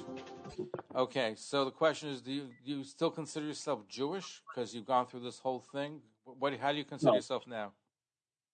[0.94, 4.86] Okay, so the question is: Do you do you still consider yourself Jewish because you've
[4.86, 6.00] gone through this whole thing?
[6.24, 6.54] What?
[6.58, 7.16] How do you consider No.
[7.16, 7.72] yourself now?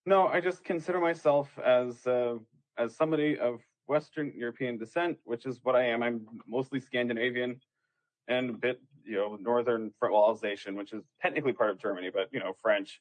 [0.06, 2.38] No, I just consider myself as uh,
[2.78, 6.02] as somebody of Western European descent, which is what I am.
[6.02, 7.60] I'm mostly Scandinavian
[8.28, 12.28] and a bit, you know, Northern well, Alsatian, which is technically part of Germany, but
[12.32, 13.00] you know, French.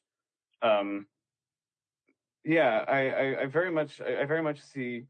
[0.62, 1.06] Um,
[2.44, 5.06] yeah, I, I, I very much I, I very much see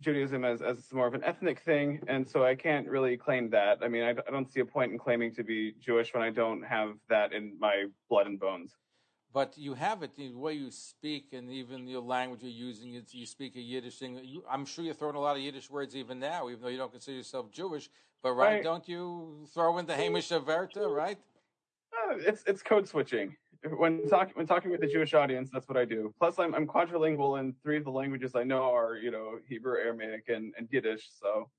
[0.00, 3.78] Judaism as, as more of an ethnic thing, and so I can't really claim that.
[3.82, 6.30] I mean, I, I don't see a point in claiming to be Jewish when I
[6.30, 8.76] don't have that in my blood and bones.
[9.32, 13.00] But you have it the way you speak, and even your language you're using.
[13.10, 14.20] You speak a Yiddish thing.
[14.24, 16.78] You, I'm sure you're throwing a lot of Yiddish words even now, even though you
[16.78, 17.88] don't consider yourself Jewish.
[18.22, 18.62] But right, Right.
[18.62, 21.18] don't you throw in the Hamish Averta, right?
[21.92, 23.36] Uh, it's it's code switching.
[23.68, 26.14] When talking when talking with the Jewish audience, that's what I do.
[26.18, 29.78] Plus, I'm I'm quadrilingual and three of the languages I know are you know Hebrew,
[29.78, 31.08] Aramaic, and, and Yiddish.
[31.20, 31.50] So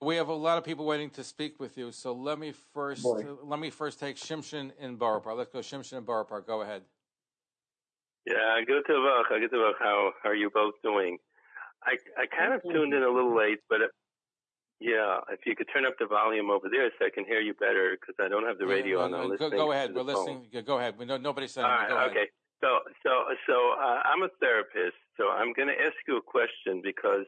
[0.00, 1.90] we have a lot of people waiting to speak with you.
[1.90, 3.24] So let me first Boy.
[3.42, 5.36] let me first take Shimshon in Borough Park.
[5.36, 6.46] Let's go Shimshon in Borough Park.
[6.46, 6.82] Go ahead.
[8.26, 9.28] Yeah, good to work.
[9.28, 9.76] Good to work.
[9.80, 11.18] How how are you both doing?
[11.84, 13.86] I I kind of tuned in a little late, but uh,
[14.82, 17.54] yeah, if you could turn up the volume over there so I can hear you
[17.54, 19.14] better because I don't have the radio Yeah, on.
[19.14, 19.50] I'm go, listening.
[19.62, 19.94] go ahead.
[19.94, 20.46] We're listening.
[20.50, 20.98] Yeah, Go ahead.
[20.98, 21.64] Know nobody's saying.
[21.66, 22.10] All right, Go ahead.
[22.10, 22.26] okay.
[22.60, 23.10] So, so,
[23.48, 27.26] so, uh, I'm a therapist, so I'm going to ask you a question because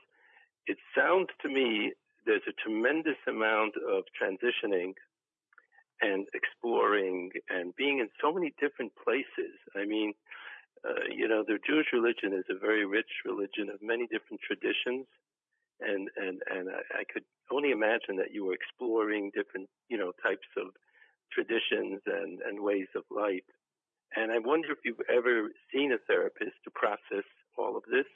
[0.67, 1.93] it sounds to me
[2.27, 4.95] there's a tremendous amount of transitioning
[6.01, 9.55] and exploring and being in so many different places.
[9.77, 10.13] I mean,
[10.87, 15.07] uh, you know, the Jewish religion is a very rich religion of many different traditions.
[15.81, 20.13] And, and, and I, I could only imagine that you were exploring different, you know,
[20.23, 20.69] types of
[21.33, 23.43] traditions and, and ways of life.
[24.17, 27.27] And I wonder if you've ever seen a therapist to process
[27.59, 28.07] all of this.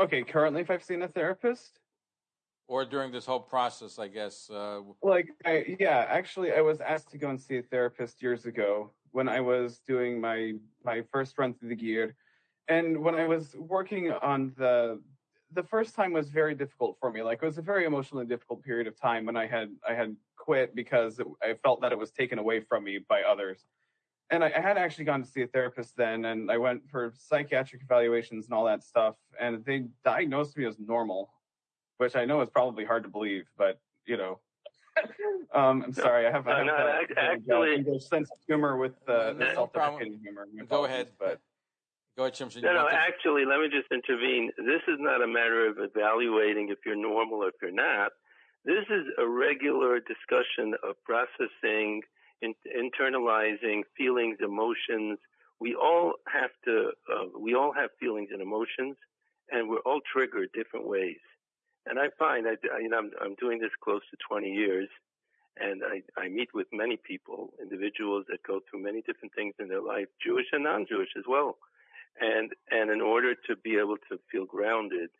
[0.00, 1.78] okay, currently, if I've seen a therapist,
[2.68, 4.48] Or during this whole process, I guess.
[4.48, 8.46] Uh, like I, yeah, actually, I was asked to go and see a therapist years
[8.46, 12.14] ago when I was doing my my first run through the gear,
[12.70, 15.00] and when I was working on the
[15.52, 17.22] the first time was very difficult for me.
[17.22, 20.16] Like it was a very emotionally difficult period of time when I had I had
[20.36, 23.64] quit because it, I felt that it was taken away from me by others.
[24.30, 27.12] And I, I had actually gone to see a therapist then, and I went for
[27.18, 31.32] psychiatric evaluations and all that stuff, and they diagnosed me as normal,
[31.98, 34.38] which I know is probably hard to believe, but you know.
[35.52, 38.38] um, I'm sorry, I have, I have No, no, that, uh, actually- English sense of
[38.46, 40.46] humor with uh, the No self-deprecating humor.
[40.68, 41.08] Go ahead.
[41.18, 41.40] But
[42.62, 42.76] Go ahead.
[42.76, 44.50] No, no, actually, let me just intervene.
[44.58, 48.12] This is not a matter of evaluating if you're normal or if you're not.
[48.64, 52.02] This is a regular discussion of processing,
[52.42, 55.18] in, internalizing feelings, emotions.
[55.60, 58.96] We all have to, uh, we all have feelings and emotions,
[59.50, 61.20] and we're all triggered different ways.
[61.86, 64.88] And I find, I, I, you know, I'm, I'm doing this close to 20 years,
[65.58, 69.68] and I, I meet with many people, individuals that go through many different things in
[69.68, 71.56] their life, Jewish and non-Jewish as well.
[72.20, 75.10] And, and in order to be able to feel grounded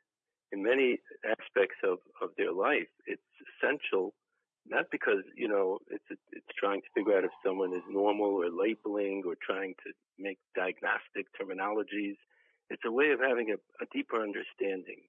[0.53, 4.15] in many aspects of, of their life, it's essential,
[4.67, 8.51] not because, you know, it's, it's trying to figure out if someone is normal or
[8.51, 12.17] labeling or trying to make diagnostic terminologies.
[12.69, 15.01] It's a way of having a, a deeper understanding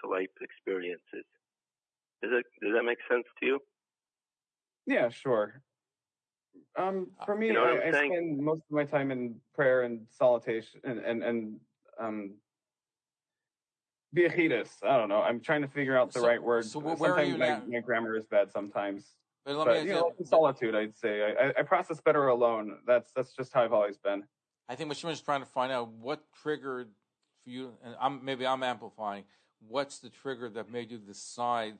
[0.00, 1.26] to life experiences.
[2.22, 3.60] Does that, does that make sense to you?
[4.86, 5.62] yeah, sure.
[6.78, 10.06] Um, for me, You know I, I spend most of my time in prayer and
[10.10, 11.60] solitation and and, and
[12.00, 12.34] um.
[14.14, 14.68] Biachidus.
[14.82, 15.20] I don't know.
[15.20, 16.64] I'm trying to figure out the So- right word.
[16.64, 17.62] so wh- where are sometimes you my, now?
[17.68, 19.14] my grammar is bad sometimes.
[19.44, 22.78] But let but me you know, in solitude, I'd say I, I, process better alone.
[22.86, 24.24] That's that's just how I've always been.
[24.68, 26.88] I think what Shimon's trying to find out what triggered
[27.44, 29.24] for you, and I'm, maybe I'm amplifying.
[29.68, 31.74] What's the trigger that made you decide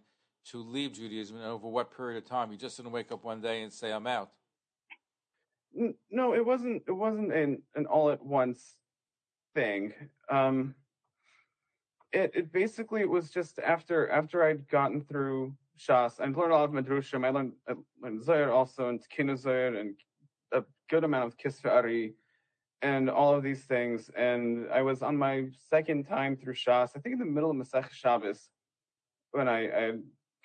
[0.51, 2.53] to leave Judaism, and over what period of time?
[2.53, 4.31] You just didn't wake up one day and say, "I'm out."
[6.11, 6.83] No, it wasn't.
[6.87, 8.77] It wasn't an an all at once
[9.55, 9.93] thing.
[10.31, 10.75] Um,
[12.13, 16.21] it it basically was just after after I'd gotten through Shas.
[16.21, 17.27] I learned a lot of Medrushim.
[17.27, 19.95] I learned I learned Zohar also and Zohar and
[20.53, 22.15] a good amount of Kisve Ari
[22.83, 24.11] and all of these things.
[24.17, 26.91] And I was on my second time through Shas.
[26.97, 28.49] I think in the middle of Masech Shabbos
[29.33, 29.93] when I I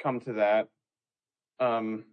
[0.01, 0.67] come to that.
[1.59, 2.05] Um,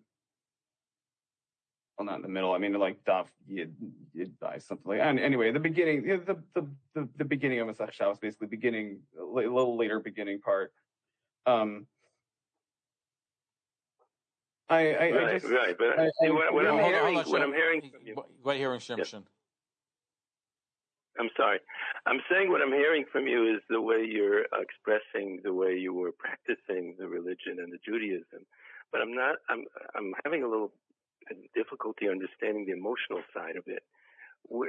[1.99, 2.53] well, not in the middle.
[2.53, 3.75] I mean, like Daf Yid
[4.15, 5.01] Yid by something like.
[5.01, 9.01] And anyway, the beginning, yeah, the the the, the beginning of Masech Shabbos, basically beginning
[9.21, 10.73] a little later beginning part.
[11.47, 11.87] Um,
[14.69, 15.77] I I, I Right, just right.
[15.77, 17.43] But I- see, I- what, what yeah, I'm hold on, hearing, hold on, what Shimon.
[17.43, 18.15] I'm hearing from you.
[18.15, 19.25] Go ahead, hearing Shimshon.
[21.19, 21.59] I'm sorry.
[22.07, 25.93] I'm saying what I'm hearing from you is the way you're expressing the way you
[25.93, 28.47] were practicing the religion and the Judaism.
[28.93, 29.65] But I'm not, I'm,
[29.97, 30.71] I'm having a little
[31.55, 33.83] difficulty understanding the emotional side of it.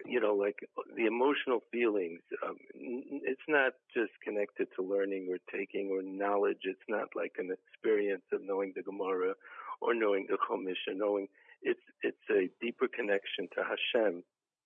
[0.06, 0.60] You know, like
[0.96, 2.20] the emotional feelings.
[2.46, 6.64] Um, it's not just connected to learning or taking or knowledge.
[6.64, 9.36] It's not like an experience of knowing the Gemara
[9.80, 11.28] or knowing the Chumash or knowing.
[11.62, 14.24] It's it's a deeper connection to Hashem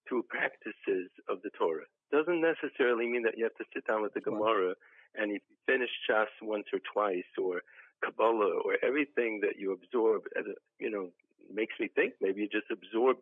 [0.08, 1.86] through practices of the Torah.
[2.12, 4.74] Doesn't necessarily mean that you have to sit down with the Gemara
[5.16, 7.62] and if you finish Shas once or twice or
[8.04, 11.10] Kabbalah or everything that you absorb as a, you know,
[11.52, 13.22] makes me think maybe you just absorbed,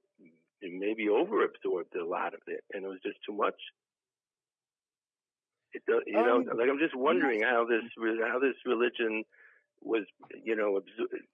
[0.61, 3.55] maybe over absorbed a lot of it and it was just too much.
[5.73, 7.83] It does, you know, Um, like I'm just wondering how this,
[8.27, 9.23] how this religion
[9.81, 10.03] was,
[10.43, 10.81] you know,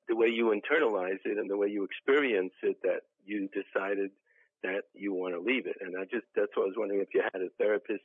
[0.08, 4.12] the way you internalize it and the way you experience it that you decided
[4.64, 5.78] that you want to leave it.
[5.82, 8.04] And I just, that's what I was wondering if you had a therapist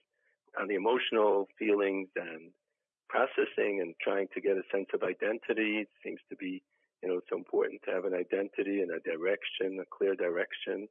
[0.59, 2.51] on the emotional feelings and
[3.09, 5.81] processing and trying to get a sense of identity.
[5.81, 6.63] It seems to be,
[7.03, 10.87] you know, it's important to have an identity and a direction, a clear direction.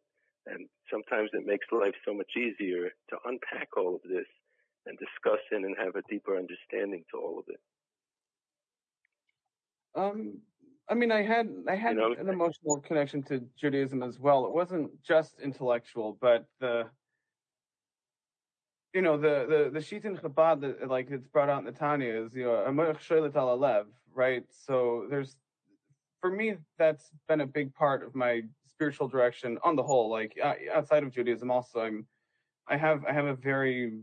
[0.45, 4.25] And sometimes it makes life so much easier to unpack all of this
[4.85, 7.59] and discuss it and have a deeper understanding to all of it.
[9.95, 10.39] Um,
[10.89, 14.45] I mean, I had I had you know, an emotional connection to Judaism as well.
[14.45, 16.87] It wasn't just intellectual, but the
[18.93, 21.71] you know the the the shit in Chabad that like it's brought out in the
[21.71, 22.55] Tanya is you know
[24.13, 24.43] right?
[24.49, 25.35] So there's
[26.21, 30.09] for me that's been a big part of my spiritual direction on the whole.
[30.09, 32.05] Like uh, outside of Judaism, also I'm
[32.67, 33.99] I have I have a very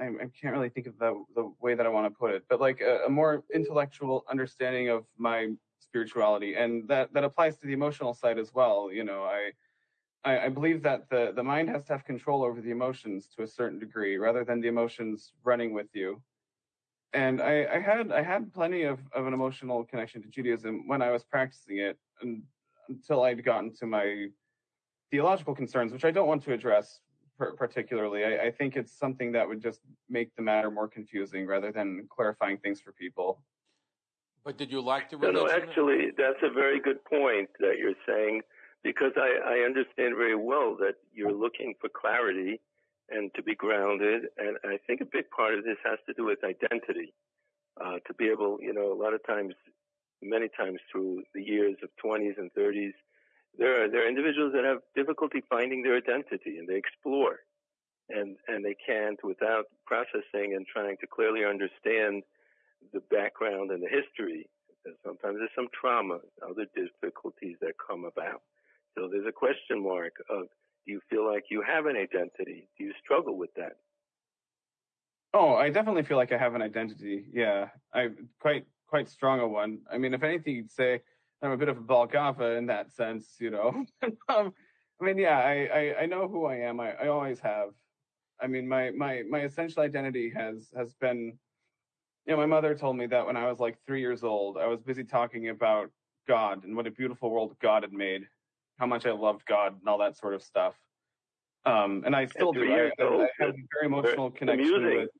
[0.00, 2.44] I, I can't really think of the the way that I want to put it,
[2.48, 5.48] but like a, a more intellectual understanding of my
[5.80, 8.90] spirituality, and that that applies to the emotional side as well.
[8.92, 9.52] You know, I.
[10.24, 13.44] I, I believe that the, the mind has to have control over the emotions to
[13.44, 16.20] a certain degree, rather than the emotions running with you.
[17.14, 21.00] And I, I had I had plenty of, of an emotional connection to Judaism when
[21.00, 22.42] I was practicing it, and
[22.88, 24.26] until I'd gotten to my
[25.10, 27.00] theological concerns, which I don't want to address
[27.56, 28.24] particularly.
[28.24, 32.08] I, I, think it's something that would just make the matter more confusing rather than
[32.10, 33.40] clarifying things for people.
[34.44, 35.46] But did you like the religion?
[35.46, 38.42] No, no, actually, that's a very good point that you're saying
[38.82, 42.60] because I, I understand very well that you're looking for clarity
[43.10, 44.24] and to be grounded.
[44.36, 47.14] And I think a big part of this has to do with identity.
[47.80, 49.54] Uh, to be able, you know, a lot of times,
[50.20, 52.92] many times through the years of 20s and 30s,
[53.56, 57.40] there are there are individuals that have difficulty finding their identity and they explore
[58.08, 62.22] and and they can't without processing and trying to clearly understand
[62.92, 64.48] the background and the history.
[65.04, 68.42] sometimes there's some trauma, other difficulties that come about.
[68.96, 70.46] So there's a question mark of
[70.86, 72.68] do you feel like you have an identity?
[72.78, 73.76] Do you struggle with that?
[75.34, 77.26] Oh, I definitely feel like I have an identity.
[77.32, 78.08] Yeah, I
[78.40, 79.80] quite quite strong a one.
[79.92, 81.00] I mean, if anything, you'd say
[81.42, 83.84] I'm a bit of a Balgava in that sense, you know.
[84.28, 84.52] um,
[85.00, 86.80] I mean, yeah, I, I, I, know who I am.
[86.80, 87.68] I, I always have.
[88.40, 91.38] I mean, my, my, my essential identity has, has been,
[92.26, 94.66] you know, my mother told me that when I was like three years old, I
[94.66, 95.90] was busy talking about
[96.26, 98.22] God and what a beautiful world God had made,
[98.78, 100.74] how much I loved God and all that sort of stuff.
[101.66, 102.62] Um, and I still do.
[102.72, 105.10] I, I, I, have a very emotional connection with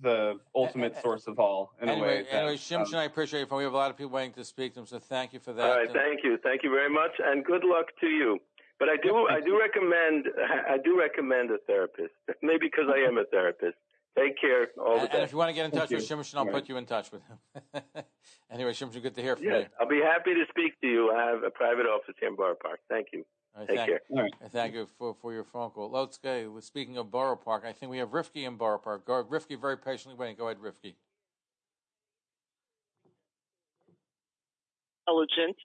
[0.00, 1.72] the ultimate source of all.
[1.80, 3.50] In anyway, a way that, anyway, Shimshon, um, I appreciate it.
[3.50, 5.52] We have a lot of people waiting to speak to him, so thank you for
[5.54, 5.64] that.
[5.64, 8.38] All right, thank you, thank you very much, and good luck to you.
[8.78, 10.26] But I do, I do recommend,
[10.68, 12.12] I do recommend a therapist.
[12.42, 13.76] Maybe because I am a therapist.
[14.18, 16.36] Take care all the and, and if you want to get in touch with Shimshon,
[16.36, 16.52] I'll right.
[16.52, 17.82] put you in touch with him.
[18.50, 19.76] anyway, Shimshon, good to hear from yes, you.
[19.80, 21.12] I'll be happy to speak to you.
[21.12, 22.80] I have a private office here in Borough Park.
[22.90, 23.24] Thank you.
[23.56, 24.00] Right, Take thank, care.
[24.10, 24.32] Right.
[24.50, 25.90] Thank you for, for your phone call.
[25.90, 26.58] Let's go.
[26.60, 29.06] Speaking of Borough Park, I think we have Rifki in Borough Park.
[29.06, 30.36] Go, Rifki, very patiently waiting.
[30.36, 30.94] Go ahead, Rifki.
[35.06, 35.56] Intelligent,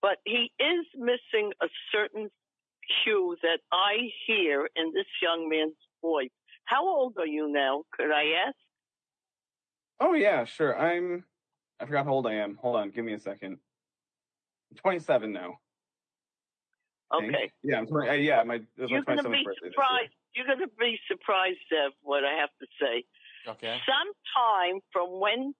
[0.00, 2.30] but he is missing a certain
[3.04, 6.30] cue that I hear in this young man's voice.
[6.70, 7.82] How old are you now?
[7.92, 8.56] Could I ask?
[9.98, 10.78] Oh yeah, sure.
[10.78, 11.24] I'm.
[11.80, 12.56] I forgot how old I am.
[12.62, 13.58] Hold on, give me a second.
[14.70, 15.58] I'm 27 now.
[17.12, 17.50] Okay.
[17.64, 18.08] Yeah, I'm sorry.
[18.08, 20.14] Uh, yeah, my you're going to be surprised.
[20.32, 23.04] You're going to be surprised, Zev, what I have to say.
[23.48, 23.78] Okay.
[23.82, 25.52] Sometime from when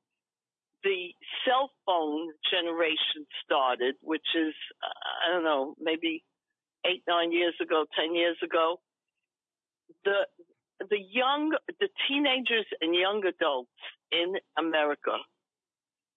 [0.85, 1.11] the
[1.45, 6.23] cell phone generation started, which is uh, I don't know, maybe
[6.87, 8.77] eight, nine years ago, ten years ago,
[10.05, 10.27] the
[10.89, 13.71] the young, the teenagers and young adults
[14.11, 15.17] in America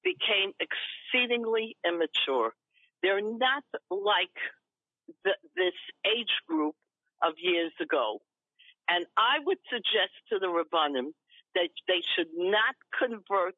[0.04, 2.54] became exceedingly immature.
[3.02, 4.36] They're not like
[5.24, 5.74] the, this
[6.06, 6.76] age group
[7.22, 8.22] of years ago.
[8.90, 11.14] And I would suggest to the Rabbanim
[11.56, 13.56] that they should not convert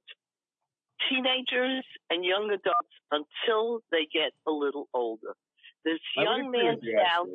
[1.09, 5.35] teenagers and young adults until they get a little older.
[5.83, 7.25] This young man now,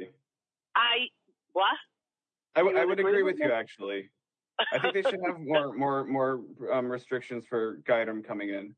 [0.74, 1.09] I
[1.52, 1.78] what?
[2.56, 4.10] I, w- I would agree, with, with you actually.
[4.72, 6.40] I think they should have more more more
[6.72, 8.74] um, restrictions for Gaidim coming in.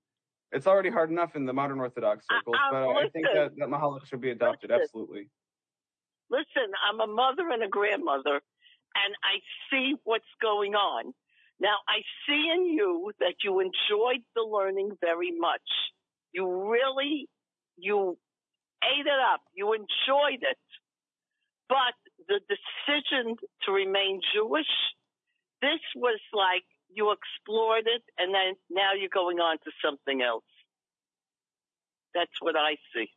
[0.53, 3.51] It's already hard enough in the modern Orthodox circles, uh, but listen, I think that,
[3.57, 4.71] that should be adopted.
[4.71, 5.29] Listen, absolutely.
[6.31, 11.15] Listen, I'm a mother and a grandmother, and I see what's going on.
[11.59, 15.63] Now, I see in you that you enjoyed the learning very much.
[16.33, 17.29] You really,
[17.77, 18.19] you
[18.85, 19.41] ate it up.
[19.55, 20.59] You enjoyed it.
[21.69, 21.95] But
[22.29, 24.67] the decision to remain Jewish,
[25.61, 26.65] this was like
[26.95, 30.45] you explored it and then now you're going on to something else.
[32.15, 33.09] That's what I see.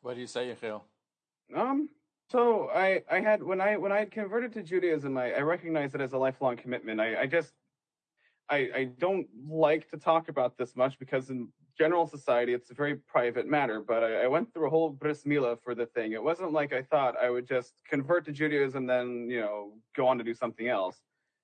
[0.00, 0.82] What do you say, Yechiel?
[1.54, 1.88] Um,
[2.28, 6.00] so I, I had when I when I converted to Judaism, I, I recognized it
[6.00, 7.00] as a lifelong commitment.
[7.00, 7.52] I, I just
[8.52, 11.48] I, I don't like to talk about this much because in
[11.78, 13.80] general society it's a very private matter.
[13.80, 16.12] But I, I went through a whole bris milah for the thing.
[16.12, 20.06] It wasn't like I thought I would just convert to Judaism, then you know go
[20.06, 21.00] on to do something else.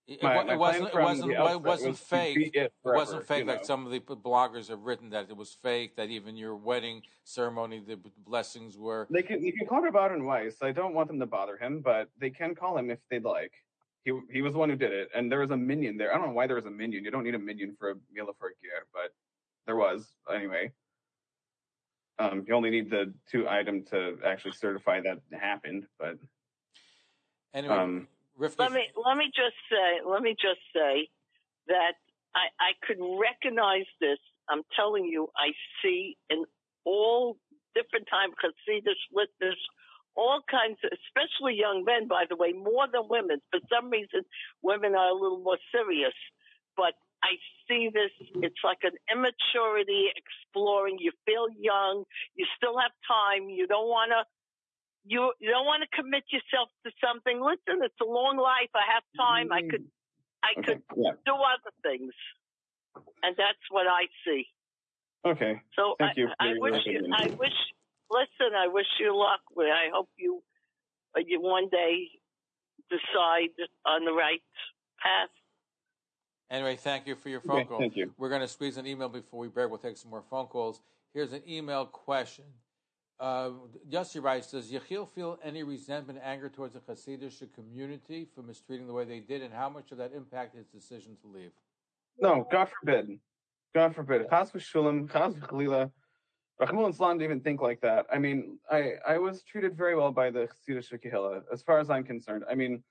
[0.07, 0.89] It, My- it wasn't.
[0.89, 1.33] It wasn't.
[1.33, 2.51] It wasn't was fake.
[2.55, 3.65] it It wasn't fake you like know.
[3.65, 5.97] some of the bloggers have written that it was fake.
[5.97, 9.07] That even your wedding ceremony, the blessings were.
[9.11, 10.57] They can you can call her Bowden Weiss.
[10.63, 13.53] I don't want them to bother him, but they can call him if they'd like.
[14.09, 16.15] He he was the one who did it, and there was a minion there.
[16.15, 17.05] I don't know why there was a minion.
[17.05, 19.13] You don't need a minion for a Mila for a Ger, but
[19.67, 20.73] there was anyway.
[22.19, 26.19] Um, you only need the two item to actually certify that happened, but
[27.55, 31.09] Anyway, um, Rivka, Let me let me just say let me just say
[31.69, 31.95] that
[32.35, 34.19] I I could recognize this.
[34.49, 35.53] I'm telling you, I
[35.83, 36.45] see in
[36.85, 37.37] all
[37.75, 39.59] different time Hasidic listeners,
[40.19, 43.39] all kinds, of, especially young men, by the way, more than women.
[43.55, 44.27] For some reason,
[44.63, 46.15] women are a little more serious,
[46.77, 48.11] but I see this.
[48.43, 50.99] It's like an immaturity, exploring.
[50.99, 52.03] You feel young.
[52.35, 53.49] You still have time.
[53.49, 54.27] You don't want to.
[55.07, 57.41] You, you don't want to commit yourself to something.
[57.41, 58.69] Listen, it's a long life.
[58.75, 59.49] I have time.
[59.51, 59.87] I could,
[60.45, 60.63] I mm-hmm.
[60.67, 61.17] could yeah.
[61.25, 62.13] do other things,
[63.23, 64.45] and that's what I see.
[65.25, 65.63] okay.
[65.75, 67.09] So Thank I, you I wish you.
[67.09, 67.59] I wish,
[68.11, 69.41] listen, I wish you luck.
[69.59, 70.43] I hope you,
[71.17, 72.09] uh, you one day
[72.91, 73.51] decide
[73.87, 74.43] on the right
[75.03, 75.31] path.
[76.51, 77.79] Anyway, thank you for your phone Okay, call.
[77.81, 78.13] thank you.
[78.17, 79.69] We're going to squeeze an email before we break.
[79.69, 80.81] We'll take some more phone calls.
[81.13, 82.45] Here's an email question.
[83.21, 83.51] Uh,
[83.91, 88.93] Yossi writes, does Yechiel feel any resentment, anger towards the Hasidic community for mistreating the
[88.93, 91.51] way they did, and how much of that impacted his decision to leave?
[92.21, 93.19] No, God forbid.
[93.75, 94.29] God forbid.
[94.31, 95.91] Chas v'shalom, chas v'chalila.
[96.61, 98.07] Rahmul Islam didn't even think like that.
[98.13, 101.89] I mean, I, I was treated very well by the Chassidish Kehillah, as far as
[101.89, 102.45] I'm concerned.
[102.51, 102.83] I mean,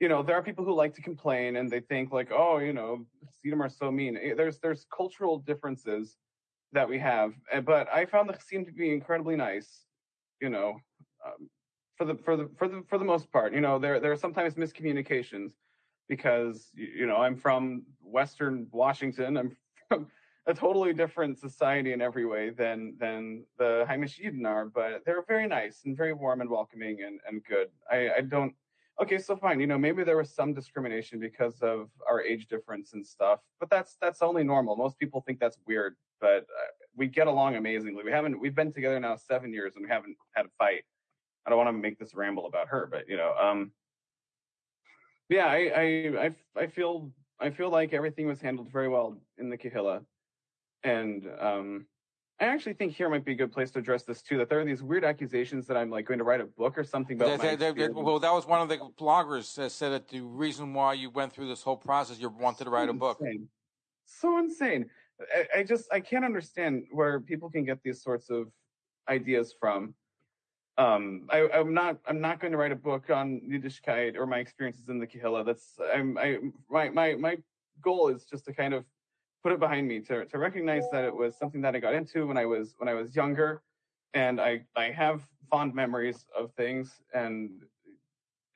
[0.00, 2.72] you know, there are people who like to complain and they think like, oh, you
[2.72, 4.16] know, Chassidim are so mean.
[4.16, 6.16] Eh, There's there's cultural differences
[6.72, 9.86] that we have, eh, but I found the Chassidim to be incredibly nice.
[10.40, 10.76] You know,
[11.26, 11.48] um,
[11.96, 14.16] for the for the for the for the most part, you know, there there are
[14.16, 15.52] sometimes miscommunications
[16.08, 19.36] because you know I'm from Western Washington.
[19.36, 19.56] I'm
[19.88, 20.08] from
[20.48, 25.24] a totally different society in every way than than the Haimish Eden are, but they're
[25.28, 27.68] very nice and very warm and welcoming and, and good.
[27.90, 28.54] I, I don't
[29.00, 32.94] okay, so fine, you know, maybe there was some discrimination because of our age difference
[32.94, 34.74] and stuff, but that's that's only normal.
[34.74, 38.02] Most people think that's weird, but uh, we get along amazingly.
[38.02, 40.82] We haven't we've been together now 7 years and we haven't had a fight.
[41.46, 43.70] I don't want to make this ramble about her, but you know, um
[45.28, 45.84] yeah, I I
[46.24, 50.04] I, I feel I feel like everything was handled very well in the Kehillah.
[50.84, 51.86] And um,
[52.40, 54.38] I actually think here might be a good place to address this too.
[54.38, 56.84] That there are these weird accusations that I'm like going to write a book or
[56.84, 57.40] something about.
[57.40, 60.20] They- my they- they- well, that was one of the bloggers that said that the
[60.20, 63.18] reason why you went through this whole process, you wanted to write a book.
[63.20, 63.48] Insane.
[64.06, 64.90] So insane.
[65.34, 68.48] I, I just I can't understand where people can get these sorts of
[69.08, 69.94] ideas from.
[70.76, 74.38] Um, I, I'm not I'm not going to write a book on Yiddishkeit or my
[74.38, 75.44] experiences in the Kehillah.
[75.44, 76.38] That's I'm I
[76.70, 77.36] my my my
[77.82, 78.84] goal is just to kind of
[79.42, 82.26] put it behind me to to recognize that it was something that I got into
[82.26, 83.62] when I was when I was younger,
[84.14, 87.50] and I I have fond memories of things and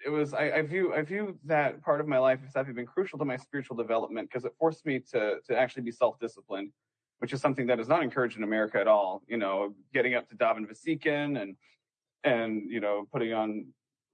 [0.05, 2.87] it was I, I view I view that part of my life as having been
[2.87, 6.70] crucial to my spiritual development because it forced me to to actually be self disciplined,
[7.18, 9.22] which is something that is not encouraged in America at all.
[9.28, 11.57] You know, getting up to daven vasikin and
[12.24, 13.66] and you know putting on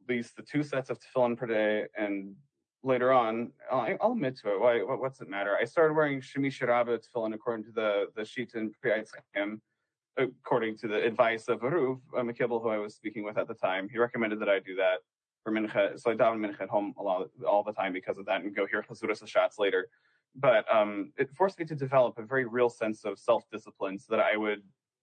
[0.02, 2.34] at least the two sets of tefillin per day and
[2.82, 4.60] later on I'll, admit to it.
[4.60, 4.78] Why?
[4.80, 5.56] What's it matter?
[5.60, 9.60] I started wearing shemi shiraba tefillin according to the the sheet in Priyat Chaim,
[10.16, 13.54] according to the advice of Aruv uh, McKibble, who I was speaking with at the
[13.54, 13.88] time.
[13.90, 14.98] He recommended that I do that
[15.42, 15.98] for mincha.
[16.00, 18.54] So I daven mincha at home a lot all the time because of that, and
[18.54, 19.88] go hear chazuras shots later.
[20.34, 24.16] But um, it forced me to develop a very real sense of self discipline, so
[24.16, 24.62] that I would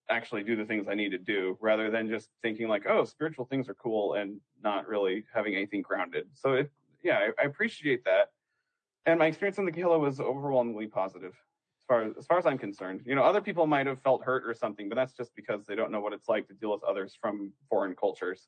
[0.10, 3.46] actually do the things I need to do, rather than just thinking like, oh, spiritual
[3.46, 6.28] things are cool, and not really having anything grounded.
[6.34, 6.72] So it,
[7.06, 8.30] yeah, I, I appreciate that.
[9.06, 12.48] And my experience in the Kehillah was overwhelmingly positive, as far as, as far as
[12.48, 13.02] I'm concerned.
[13.06, 15.76] You know, other people might have felt hurt or something, but that's just because they
[15.76, 18.48] don't know what it's like to deal with others from foreign cultures.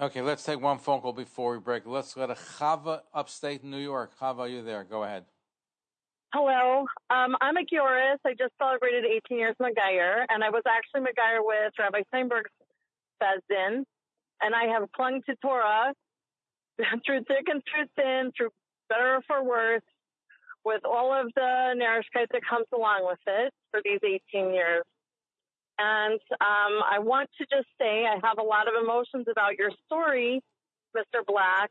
[0.00, 1.84] Okay, let's take one phone call before we break.
[1.84, 4.12] Let's go to Chava, upstate New York.
[4.18, 4.84] Chava, are you there?
[4.84, 5.24] Go ahead.
[6.32, 8.16] Hello, um, I'm a Gioris.
[8.24, 12.50] I just celebrated 18 years Megayer, and I was actually Megayer with Rabbi Steinberg's
[13.22, 13.82] Besdin,
[14.40, 15.92] and I have clung to Torah
[17.06, 18.50] through thick and through thin, through
[18.88, 19.82] better or for worse,
[20.64, 24.84] with all of the narrative that comes along with it for these 18 years.
[25.78, 29.70] And um, I want to just say I have a lot of emotions about your
[29.86, 30.40] story,
[30.96, 31.24] Mr.
[31.26, 31.70] Black.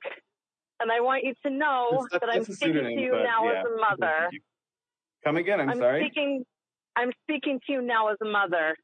[0.80, 3.60] And I want you to know that I'm speaking to you but now yeah.
[3.60, 4.30] as a mother.
[5.24, 5.62] Come again.
[5.62, 6.02] I'm, I'm sorry.
[6.04, 6.44] speaking
[6.96, 8.76] I'm speaking to you now as a mother.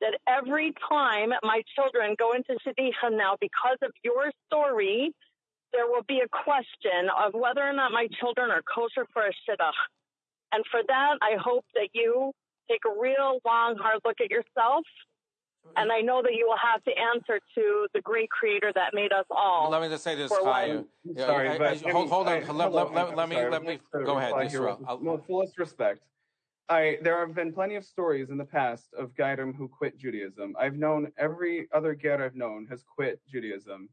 [0.00, 5.12] That every time my children go into Shadicha now because of your story,
[5.72, 9.30] there will be a question of whether or not my children are kosher for a
[9.48, 9.72] shidduch.
[10.52, 12.32] And for that, I hope that you
[12.70, 14.84] take a real long, hard look at yourself.
[15.76, 19.12] And I know that you will have to answer to the great creator that made
[19.12, 19.68] us all.
[19.68, 20.86] Let me just say this, for what- Chaya.
[21.04, 22.32] Yeah, Sorry, I- I- but I hold, hold on.
[22.32, 24.28] I- let, hold let, on, let, let me sorry, let me go ahead.
[24.30, 26.00] reply Yes, with- I'll- fullest respect,
[26.70, 30.56] I there have been plenty of stories in the past of Gaidim who quit Judaism.
[30.58, 33.88] I've known every other Ger I've known has quit Judaism.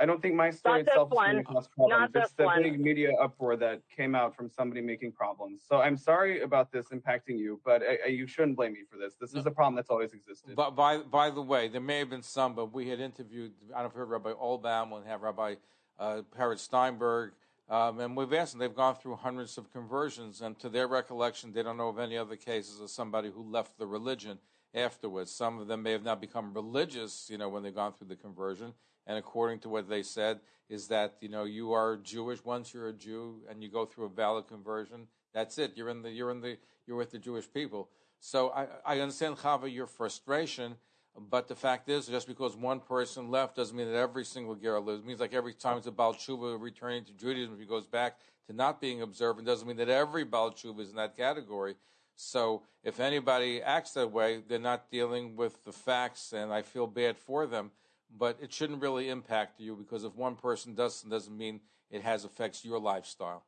[0.00, 2.14] I don't think my story Not itself is going to cause problems.
[2.14, 2.62] Not it's the one.
[2.62, 5.60] big media uproar that came out from somebody making problems.
[5.68, 8.96] So I'm sorry about this impacting you, but I, I, you shouldn't blame me for
[8.96, 9.14] this.
[9.20, 10.56] This is a problem that's always existed.
[10.56, 13.52] But by by the way, there may have been some, but we had interviewed.
[13.74, 15.56] I don't know if you heard Rabbi Olbaum and have Rabbi
[15.98, 17.32] uh, Peretz Steinberg,
[17.68, 18.60] um, and we've asked them.
[18.60, 22.16] They've gone through hundreds of conversions, and to their recollection, they don't know of any
[22.16, 24.38] other cases of somebody who left the religion
[24.74, 25.30] afterwards.
[25.30, 28.16] Some of them may have not become religious, you know, when they've gone through the
[28.16, 28.72] conversion.
[29.10, 30.38] And according to what they said,
[30.68, 34.04] is that you know you are Jewish once you're a Jew and you go through
[34.04, 35.08] a valid conversion.
[35.34, 35.72] That's it.
[35.74, 37.88] You're in the you're in the you're with the Jewish people.
[38.20, 40.76] So I, I understand, Chava, your frustration,
[41.18, 44.78] but the fact is, just because one person left doesn't mean that every single Ger
[44.78, 45.02] lives.
[45.02, 47.88] It means like every time it's a Baal Tshuva returning to Judaism, if he goes
[47.88, 51.74] back to not being observant, doesn't mean that every Baal Tshuva is in that category.
[52.14, 56.86] So if anybody acts that way, they're not dealing with the facts, and I feel
[56.86, 57.72] bad for them.
[58.16, 62.24] But it shouldn't really impact you because if one person doesn't, doesn't mean it has
[62.24, 63.44] affects your lifestyle.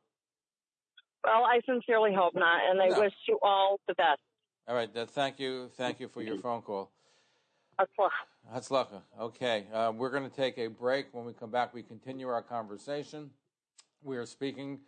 [1.23, 2.99] Well, I sincerely hope not, and I No.
[3.01, 4.19] wish you all the best.
[4.67, 4.89] All right.
[4.93, 5.69] Thank you.
[5.75, 6.91] Thank you for your phone call.
[7.79, 8.09] Hatzlacha.
[8.53, 9.01] Hatzlacha.
[9.19, 9.67] Okay.
[9.73, 11.07] Uh, we're going to take a break.
[11.13, 13.31] When we come back, we continue our conversation.
[14.01, 14.79] We are speaking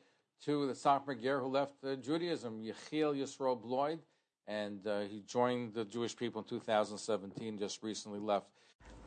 [0.43, 3.99] to the Satmar Ger who left uh, Judaism, Yechiel Yisroel Bloyd,
[4.47, 8.47] and uh, he joined the Jewish people in 2017, just recently left.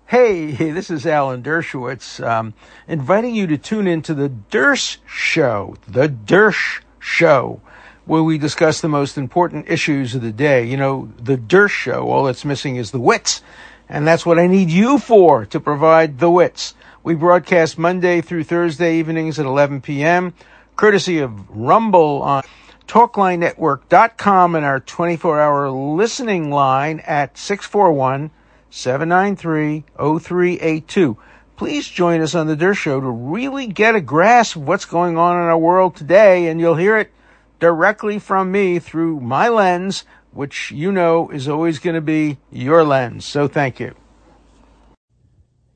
[0.08, 2.54] Hey, this is Alan Dershowitz, um,
[2.88, 7.60] inviting you to tune into the Dersh Show, the Dersh Show,
[8.06, 10.64] where we discuss the most important issues of the day.
[10.64, 13.42] You know, the Dersh Show, all that's missing is the wits,
[13.86, 16.74] and that's what I need you for to provide the wits.
[17.02, 20.32] We broadcast Monday through Thursday evenings at 11 p.m.,
[20.76, 22.44] courtesy of Rumble on
[22.86, 28.30] TalkLineNetwork.com and our 24-hour listening line at 641-
[28.70, 31.16] 793-0382.
[31.56, 35.18] Please join us on the Dersh Show to really get a grasp of what's going
[35.18, 37.10] on in our world today, and you'll hear it
[37.58, 42.84] directly from me through my lens, which you know is always going to be your
[42.84, 43.24] lens.
[43.24, 43.94] So thank you.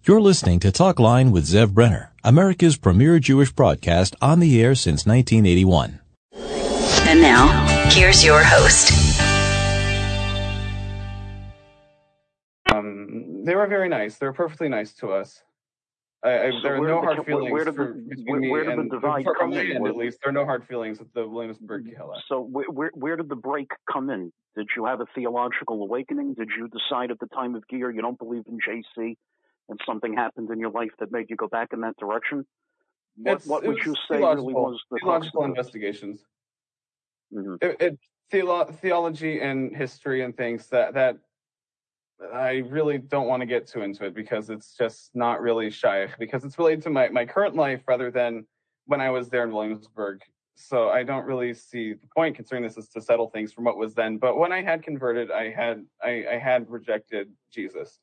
[0.04, 4.74] You're listening to Talk Line with Zev Brenner, America's premier Jewish broadcast on the air
[4.74, 6.00] since 1981.
[7.08, 7.48] And now,
[7.90, 8.90] here's your host.
[13.44, 14.18] They were very nice.
[14.18, 15.42] They were perfectly nice to us.
[16.24, 18.26] I, I, So there are no the- hard where- feelings where did for, the- between
[18.26, 19.72] where- where did the and divide from come in?
[19.76, 20.18] end, at least.
[20.22, 22.20] There are no hard feelings with the Williamsburg Kehillah.
[22.28, 24.32] So where, where where did the break come in?
[24.56, 26.34] Did you have a theological awakening?
[26.34, 29.16] Did you decide at the time of Gear you don't believe in JC,
[29.68, 32.46] and something happened in your life that made you go back in that direction?
[33.16, 36.24] What It's- what would you say really was the theological investigations?
[37.34, 37.54] Mm-hmm.
[37.62, 37.98] It, it,
[38.32, 41.16] theolo- theology and history and things that that
[42.32, 46.10] I really don't want to get too into it because it's just not really shaykh
[46.18, 48.46] because it's related to my, my current life rather than
[48.86, 50.20] when I was there in Williamsburg.
[50.54, 53.76] So I don't really see the point concerning this is to settle things from what
[53.76, 54.18] was then.
[54.18, 57.98] But when I had converted, I had I, I had rejected Jesus.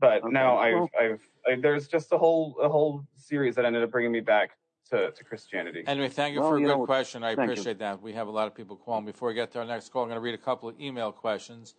[0.00, 3.90] But now I've I've I, there's just a whole a whole series that ended up
[3.90, 4.52] bringing me back
[4.90, 5.82] to, to Christianity.
[5.86, 7.24] Anyway, thank you Well, for a you good know, question.
[7.24, 7.52] I thank you.
[7.52, 8.02] appreciate that.
[8.02, 9.04] We have a lot of people calling.
[9.04, 11.10] Before we get to our next call, I'm going to read a couple of email
[11.10, 11.74] questions.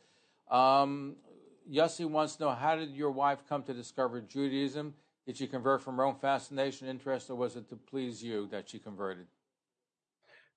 [0.50, 1.16] Um,
[1.72, 4.94] Yossi wants to know how did your wife come to discover Judaism?
[5.26, 8.70] Did she convert from her own fascination, interest, or was it to please you that
[8.70, 9.26] she converted?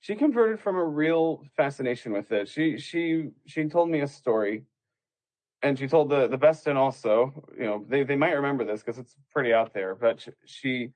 [0.01, 2.49] she converted from a real fascination with it.
[2.49, 4.65] She she she told me a story,
[5.63, 8.81] and she told the the best and also you know they they might remember this
[8.81, 9.95] because it's pretty out there.
[9.95, 10.93] But she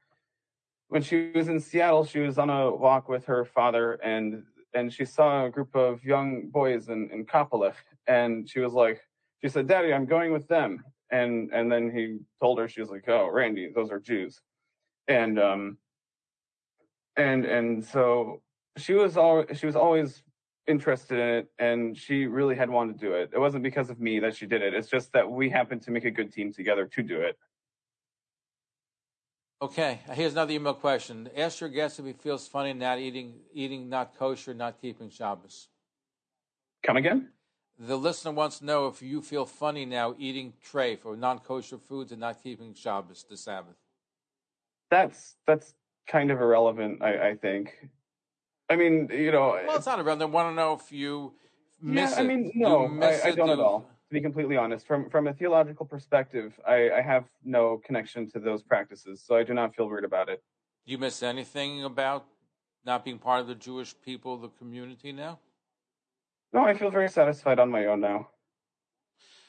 [0.88, 4.44] when she was in Seattle, she was on a walk with her father and
[4.74, 7.74] and she saw a group of young boys in in Kapolech,
[8.06, 9.00] and she was like
[9.42, 12.90] she said, "Daddy, I'm going with them." And and then he told her she was
[12.90, 14.40] like, "Oh, Randy, those are Jews,"
[15.08, 15.78] and um
[17.16, 18.42] and and so
[18.76, 20.22] she was all she was always
[20.66, 23.30] interested in it, and she really had wanted to do it.
[23.32, 24.74] It wasn't because of me that she did it.
[24.74, 27.36] It's just that we happened to make a good team together to do it.
[29.60, 31.28] Okay, here's another email question.
[31.36, 35.68] Ask your guest if he feels funny not eating eating not kosher, not keeping Shabbos.
[36.82, 37.28] Come again?
[37.78, 42.12] The listener wants to know if you feel funny now eating treif or non-kosher foods
[42.12, 43.76] and not keeping Shabbos, the Sabbath.
[44.90, 45.74] That's that's
[46.06, 47.88] kind of irrelevant, I, I think.
[48.68, 49.58] I mean, you know.
[49.66, 50.18] Well, it's not irrelevant.
[50.30, 51.32] They want to know if you
[51.80, 53.80] miss yeah, I mean, no, I, I don't Do- at all.
[53.80, 58.38] To be completely honest, from from a theological perspective, I, I have no connection to
[58.38, 60.42] those practices, so I do not feel weird about it.
[60.84, 62.26] Do you miss anything about
[62.84, 65.38] not being part of the Jewish people, the community now?
[66.52, 68.28] No, I feel very satisfied on my own now.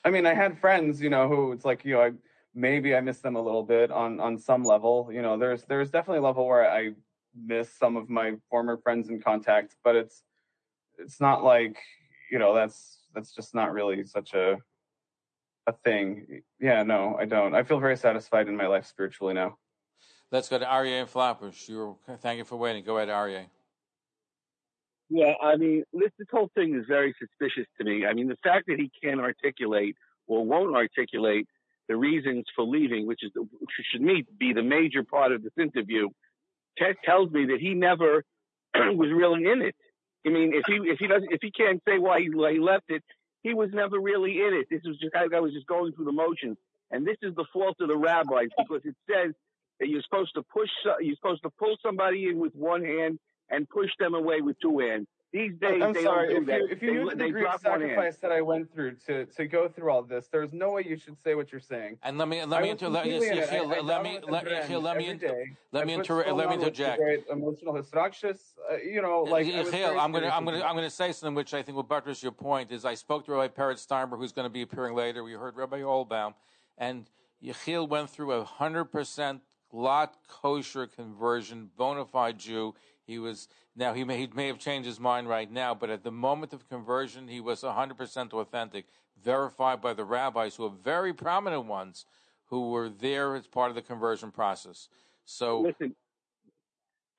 [0.06, 2.12] I mean, I had friends, you know, who it's like, you know, I,
[2.54, 5.10] maybe I miss them a little bit on on some level.
[5.12, 6.92] You know, there's there's definitely a level where I
[7.36, 10.24] miss some of my former friends in contact, but it's
[10.98, 11.78] it's not like,
[12.32, 14.58] you know, that's that's just not really such a
[15.68, 16.42] a thing.
[16.60, 17.56] Yeah, no, I don't.
[17.56, 19.58] I feel very satisfied in my life spiritually now.
[20.32, 21.70] Let's go to Aryeh and Flatbush.
[21.70, 22.84] You're, thank you for waiting.
[22.84, 23.46] Go ahead, Aryeh.
[25.10, 28.06] Yeah, I mean, this, this whole thing is very suspicious to me.
[28.06, 29.96] I mean, the fact that he can't articulate
[30.28, 31.48] or won't articulate
[31.88, 35.54] the reasons for leaving, which is which should me be the major part of this
[35.60, 36.10] interview,
[36.80, 38.24] te- tells me that he never
[38.76, 39.76] was really in it.
[40.26, 42.60] I mean, if he if he doesn't if he can't say why he, why he
[42.60, 43.04] left it,
[43.44, 44.68] he was never really in it.
[44.72, 46.58] This was just I, I was just going through the motions,
[46.92, 49.34] and this is the fault of the rabbis because it says
[49.80, 50.70] that you're supposed to push
[51.02, 53.20] you're supposed to pull somebody in with one hand
[53.54, 55.08] and push them away with two hands.
[55.32, 56.32] These days I'm they sorry.
[56.32, 56.74] don't do If you that.
[56.76, 57.90] if you they, knew the degree of drop one hand.
[57.90, 60.96] sacrifice that I went through to to go through all this, there's no way you
[60.96, 61.98] should say what you're saying.
[62.04, 63.52] And let me let me was inter let, completely in it.
[63.52, 66.36] I- I let me let, the Bren Yechiel, let me inter- let me inter- so
[66.36, 67.02] let me interject.
[67.32, 68.54] Emotional hystrachus.
[68.72, 70.68] Uh, you know, like I was Yechiel, very I'm going to I'm going with to
[70.68, 72.72] I'm going to say something which I think will buttress your point.
[72.72, 75.24] Is I spoke to Rabbi Peretz Steinberg, who's going to be appearing later.
[75.24, 76.36] We heard Rabbi Olbaum,
[76.78, 77.10] and
[77.44, 79.42] Yechiel went through a hundred percent
[79.72, 82.76] lot kosher conversion, bona fide Jew.
[83.06, 86.04] He was now he may he may have changed his mind right now, but at
[86.04, 88.86] the moment of conversion, he was hundred percent authentic,
[89.22, 92.06] verified by the rabbis who are very prominent ones
[92.46, 94.88] who were there as part of the conversion process.
[95.26, 95.96] So Listen,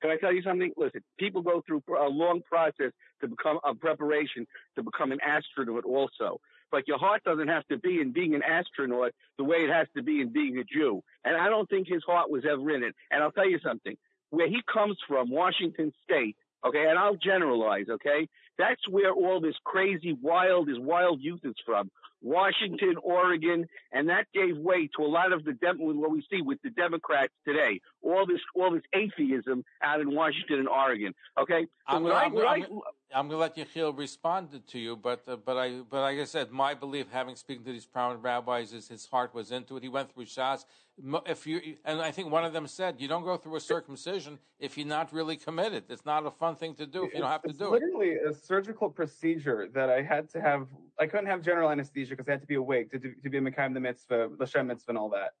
[0.01, 0.71] can I tell you something?
[0.77, 5.85] Listen, people go through a long process to become a preparation to become an astronaut
[5.85, 6.39] also.
[6.71, 9.87] But your heart doesn't have to be in being an astronaut the way it has
[9.95, 11.03] to be in being a Jew.
[11.23, 12.95] And I don't think his heart was ever in it.
[13.11, 13.95] And I'll tell you something.
[14.29, 18.27] Where he comes from, Washington State, okay, and I'll generalize, okay?
[18.57, 21.91] That's where all this crazy, wild, this wild youth is from.
[22.21, 26.41] Washington, Oregon, and that gave way to a lot of the dem- what we see
[26.41, 27.81] with the Democrats today.
[28.01, 31.13] All this, all this atheism out in Washington and Oregon.
[31.37, 32.79] Okay, so I'm gonna, I, I'm, gonna, I, I'm,
[33.13, 36.49] I'm gonna let Yechiel respond to you, but uh, but I but like I said,
[36.51, 39.83] my belief, having spoken to these prominent rabbis, is his heart was into it.
[39.83, 40.65] He went through Shas.
[41.01, 43.61] Mo- If you and I think one of them said, you don't go through a
[43.61, 45.83] circumcision if you're not really committed.
[45.89, 47.83] It's not a fun thing to do if you don't have to it's do it.
[47.83, 50.67] literally a surgical procedure that I had to have.
[50.99, 53.37] I couldn't have general anesthesia because I had to be awake to, do, to be
[53.37, 55.31] a Mekayim the mitzvah, the Shem mitzvah, and all that.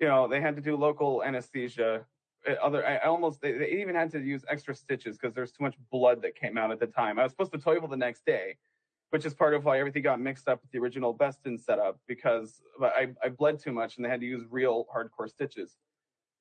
[0.00, 2.04] You know, they had to do local anesthesia.
[2.48, 5.64] Uh, Other, I almost they, they even had to use extra stitches because there's too
[5.64, 7.18] much blood that came out at the time.
[7.18, 8.56] I was supposed to toivel the next day,
[9.10, 12.62] which is part of why everything got mixed up with the original Besdin setup because
[12.82, 15.76] I, I bled too much and they had to use real hardcore stitches.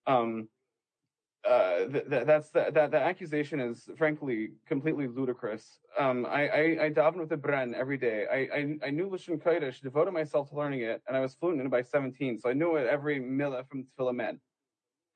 [0.07, 0.49] Um,
[1.47, 5.79] that's the, that that accusation is frankly completely ludicrous.
[5.99, 8.25] Um, I I, I daven with the Bren every day.
[8.31, 11.59] I I, I knew Lashon Kodesh, devoted myself to learning it, and I was fluent
[11.59, 12.39] in it by 17.
[12.39, 14.37] So I knew it every millah from Tefillah.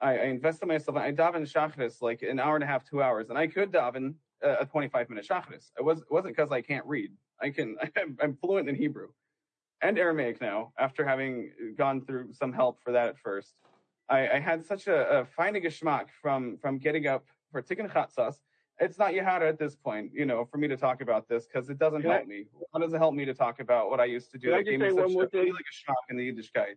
[0.02, 0.98] I, I invested myself.
[0.98, 4.14] I daven Shachris like an hour and a half, two hours, and I could daven
[4.46, 5.72] uh, a 25 minute Shachris.
[5.78, 7.12] It was it wasn't because I can't read.
[7.42, 7.76] I can.
[8.22, 9.08] I'm fluent in Hebrew
[9.82, 13.54] and Aramaic now after having gone through some help for that at first.
[14.10, 18.36] I, I had such a, a fine geschmack from from getting up for tikkun chatzas.
[18.82, 21.70] It's not Yahara at this point, you know, for me to talk about this because
[21.70, 22.46] it doesn't Can I- help me.
[22.74, 24.54] How does it help me to talk about what I used to do?
[24.54, 25.48] I that just gave me say such one more a thing?
[25.54, 26.76] like a shock in the Yiddishkeit.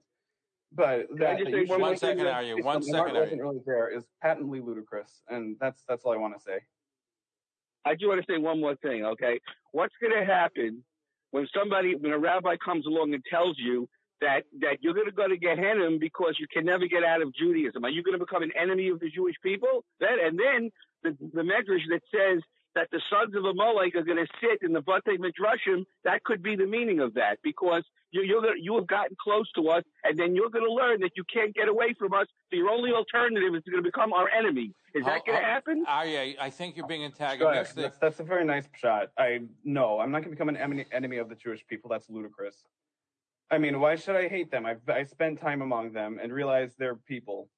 [0.75, 2.65] But Can I that just that say you one should more say One second, Aryeh.
[2.65, 6.35] One my heart wasn't really there is patently ludicrous, and that's that's all I want
[6.37, 6.59] to say.
[7.85, 9.41] I do want to say one more thing, okay?
[9.73, 10.85] What's going to happen
[11.33, 13.89] when somebody, when a rabbi comes along and tells you
[14.23, 17.35] that that you're going to go to Gehenna because you can never get out of
[17.35, 17.85] Judaism?
[17.85, 19.85] Are you going to become an enemy of the Jewish people?
[20.01, 20.71] That and then
[21.03, 22.41] the the medrash that says
[22.75, 26.43] that the sons of Amalek are going to sit in the Batei Midrashim, that could
[26.43, 29.85] be the meaning of that because you, you're gonna, you have gotten close to us,
[30.05, 32.27] and then you're going to learn that you can't get away from us.
[32.51, 34.73] So your only alternative is going to become our enemy.
[34.95, 35.85] Is that going to happen?
[35.89, 37.77] Aryeh, I think you're being Go antagonistic.
[37.77, 37.91] ahead.
[37.93, 39.09] That's, that's a very nice shot.
[39.19, 41.91] I no, I'm not going to become an enemy, enemy of the Jewish people.
[41.91, 42.57] That's ludicrous.
[43.53, 44.65] I mean, why should I hate them?
[44.65, 47.49] I I spent time among them and realized they're people.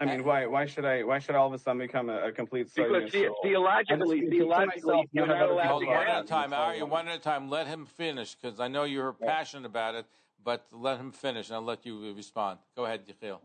[0.00, 2.28] I mean, why why should I why should I all of a sudden become a,
[2.28, 3.36] a complete Because the- soul?
[3.44, 6.50] theologically- I just keep to theologically, you're not not allowed to one at a time,
[6.50, 6.86] Aryeh.
[6.88, 7.48] One at a time.
[7.48, 10.06] Let him finish because I know you're passionate about it.
[10.44, 12.58] But let him finish, and I'll let you respond.
[12.76, 13.40] Go ahead, Yechiel.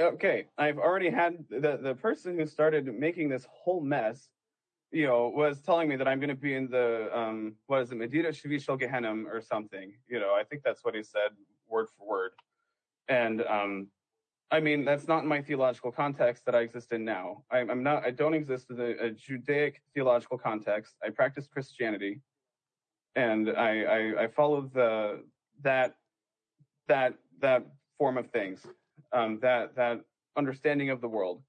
[0.00, 4.28] okay, I've already had the the person who started making this whole mess,
[4.92, 7.92] you know, was telling me that I'm going to be in the um what is
[7.92, 9.92] it, Medina Shavi Shel Gehenim or something.
[10.08, 11.30] You know, I think that's what he said
[11.68, 12.32] word for word.
[13.08, 13.88] And um,
[14.50, 17.44] I mean, that's not in my theological context that I exist in now.
[17.50, 18.04] I'm, I'm not.
[18.04, 20.94] I don't exist in a, a Judaic theological context.
[21.04, 22.20] I practice Christianity,
[23.14, 25.22] and I I, I follow the
[25.62, 25.94] that
[26.88, 27.66] that that
[27.96, 28.66] form of things,
[29.12, 30.00] um, that that
[30.36, 31.42] understanding of the world.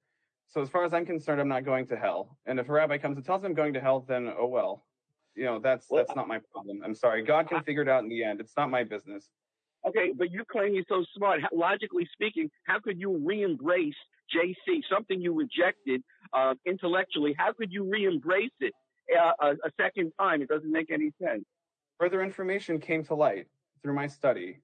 [0.52, 2.38] So as far as I'm concerned, I'm not going to hell.
[2.46, 4.86] And if a rabbi comes and tells me I'm going to hell, then oh well.
[5.34, 6.82] You know, that's that's not my problem.
[6.84, 7.24] I'm sorry.
[7.24, 8.42] God can figure it out in the end.
[8.42, 9.30] It's not my business.
[9.88, 11.42] Okay, but you claim you're so smart.
[11.42, 13.96] How, logically speaking, how could you re-embrace
[14.36, 17.34] JC, something you rejected uh, intellectually?
[17.38, 18.74] How could you re-embrace it
[19.18, 20.42] uh, a, a second time?
[20.42, 21.46] It doesn't make any sense.
[21.98, 23.48] Further information came to light
[23.82, 24.60] through my study.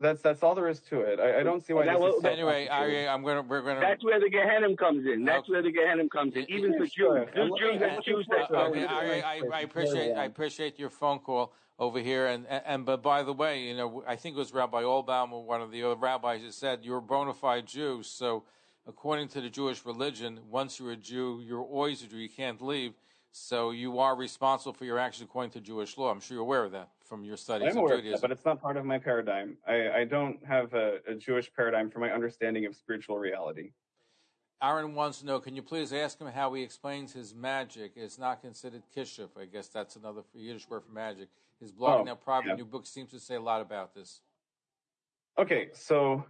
[0.00, 1.20] That's that's all there is to it.
[1.20, 1.84] I, I don't see why.
[1.86, 3.08] That this will- is so Anyway, complicated.
[3.08, 3.80] I'm gonna we're gonna.
[3.80, 5.24] That's where the Gehenna comes in.
[5.24, 6.50] That's where the Gehenna comes in.
[6.50, 8.50] Even for Jews, there's Jews that choose that.
[8.50, 12.62] Uh, okay, I, I, I appreciate I appreciate your phone call over here, and, and
[12.66, 15.62] and but by the way, you know, I think it was Rabbi Olbaum or one
[15.62, 18.02] of the other rabbis that said you're a bona fide Jew.
[18.02, 18.42] So,
[18.88, 22.18] according to the Jewish religion, once you're a Jew, you're always a Jew.
[22.18, 22.94] You can't leave.
[23.36, 26.08] So you are responsible for your actions according to Jewish law.
[26.10, 28.16] I'm sure you're aware of that from your studies I'm of aware of Judaism.
[28.16, 29.56] that, but it's not part of my paradigm.
[29.66, 33.70] I, I don't have a, a Jewish paradigm for my understanding of spiritual reality.
[34.62, 37.92] Aaron wants to know, can you please ask him how he explains his magic?
[37.96, 39.28] It's not considered kishuf.
[39.38, 41.28] I guess that's another Yiddish word for magic.
[41.60, 42.54] His blog, Oh, now private yeah.
[42.56, 44.20] new book, seems to say a lot about this.
[45.38, 46.24] Okay, so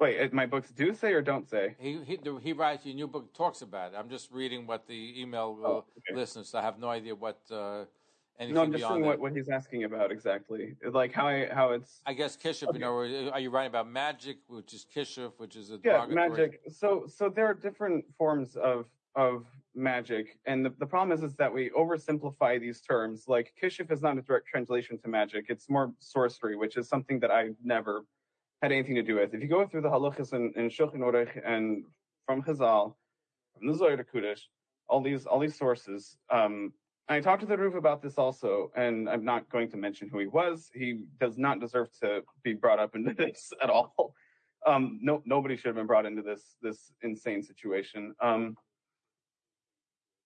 [0.00, 1.76] wait, my books do say or don't say?
[1.78, 3.96] He he, the, he writes your new book talks about it.
[3.96, 6.14] I'm just reading what the email Oh, okay.
[6.18, 6.54] listeners.
[6.54, 7.84] I have no idea what uh,
[8.38, 9.00] No, I'm just that.
[9.00, 10.74] what, what he's asking about exactly.
[10.84, 12.72] Like how I how it's I guess kishuf.
[12.74, 16.60] You know, are you writing about magic, which is kishuf, which is a yeah magic.
[16.68, 21.34] So so there are different forms of of magic, and the, the problem is is
[21.36, 23.24] that we oversimplify these terms.
[23.26, 27.18] Like kishuf is not a direct translation to magic; it's more sorcery, which is something
[27.20, 28.04] that I never
[28.60, 29.32] had anything to do with.
[29.32, 31.84] If you go through the halachas in, in Shulchan Aruch and
[32.26, 32.94] from Chazal,
[33.56, 34.40] from the Zohar Kudish,
[34.88, 36.18] all these all these sources.
[36.30, 36.72] Um,
[37.08, 40.18] I talked to the roof about this also, and I'm not going to mention who
[40.18, 40.70] he was.
[40.74, 44.14] He does not deserve to be brought up into this at all.
[44.66, 48.14] Um, no, nobody should have been brought into this this insane situation.
[48.20, 48.56] Um,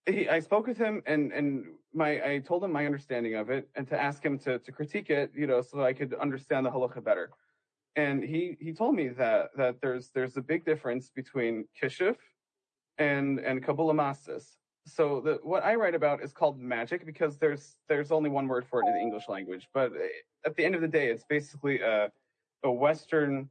[0.06, 3.68] he, I spoke with him, and and my I told him my understanding of it,
[3.74, 6.70] and to ask him to to critique it, you know, so I could understand the
[6.70, 7.30] halacha better.
[7.96, 12.16] And he he told me that that there's there's a big difference between kishuf
[12.96, 14.14] and and kabbalah.
[14.86, 18.66] So the, what I write about is called magic because there's there's only one word
[18.66, 19.68] for it in the English language.
[19.74, 20.08] But eh,
[20.46, 22.10] at the end of the day, it's basically a
[22.64, 23.48] a Western.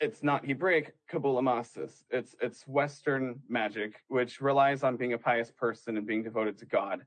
[0.00, 1.64] It's not Hebraic kabbalah.
[2.10, 6.66] It's it's Western magic, which relies on being a pious person and being devoted to
[6.66, 7.06] God,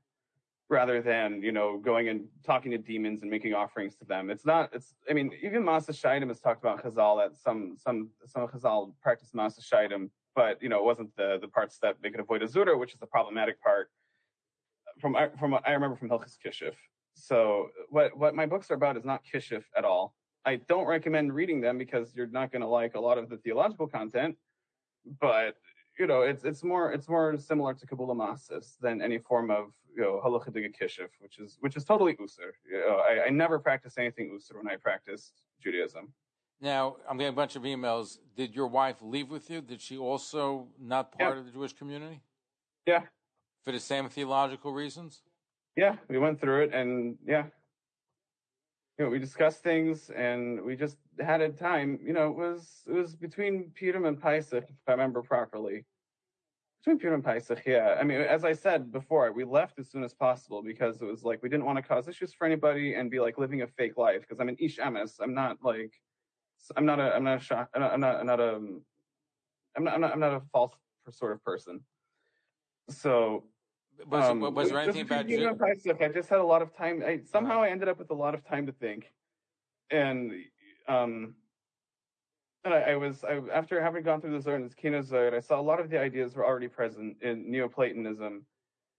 [0.70, 4.30] rather than you know going and talking to demons and making offerings to them.
[4.30, 4.70] It's not.
[4.72, 4.94] It's.
[5.10, 9.30] I mean, even Masa Shaidim has talked about Chazal that some some some Chazal practice
[9.34, 10.08] Masa Shaidim,
[10.38, 13.00] but you know it wasn't the the parts that they could avoid Azura, which is
[13.00, 13.86] the problematic part.
[15.00, 16.76] From from what I remember from Hilchis Kishif.
[17.14, 17.38] So
[17.90, 20.04] what what my books are about is not Kishif at all.
[20.44, 23.38] I don't recommend reading them because you're not going to like a lot of the
[23.38, 24.36] theological content.
[25.20, 25.56] But
[25.98, 29.64] you know, it's it's more it's more similar to Kabbalah Masis than any form of
[29.96, 32.50] you know halacha kishif, which is which is totally usur.
[32.70, 36.04] You know, I, I never practiced anything usur when I practiced Judaism.
[36.60, 38.18] Now, I'm getting a bunch of emails.
[38.36, 39.60] Did your wife leave with you?
[39.60, 41.40] Did she also not part Yeah.
[41.40, 42.20] of the Jewish community
[42.86, 43.06] Yeah,
[43.64, 45.22] for the same theological reasons?
[45.76, 47.44] yeah, we went through it, and yeah,
[48.98, 52.00] you know, we discussed things, and we just had a time.
[52.02, 55.86] You know, it was it was between Purim and Pesach, if I remember properly.
[56.80, 57.96] Between Purim and Pesach, yeah.
[58.00, 61.22] I mean, as I said before, we left as soon as possible because it was
[61.22, 63.96] like we didn't want to cause issues for anybody and be like living a fake
[63.96, 64.22] life.
[64.22, 65.20] Because I'm an ish emes.
[65.20, 65.92] I'm not like
[66.76, 67.68] I'm not a I'm not a shock.
[67.74, 68.54] I'm not I'm not, I'm not a
[69.76, 70.72] I'm not, I'm not I'm not a false
[71.10, 71.80] sort of person.
[72.90, 73.44] So,
[74.06, 77.02] Was, um, was there anything about Ju- stuff, I just had a lot of time.
[77.06, 79.12] I, somehow I ended up with a lot of time to think,
[79.90, 80.32] and
[80.88, 81.34] um,
[82.64, 85.60] and I, I was I, after having gone through the and this Kenozoid, I saw
[85.60, 88.44] a lot of the ideas were already present in Neoplatonism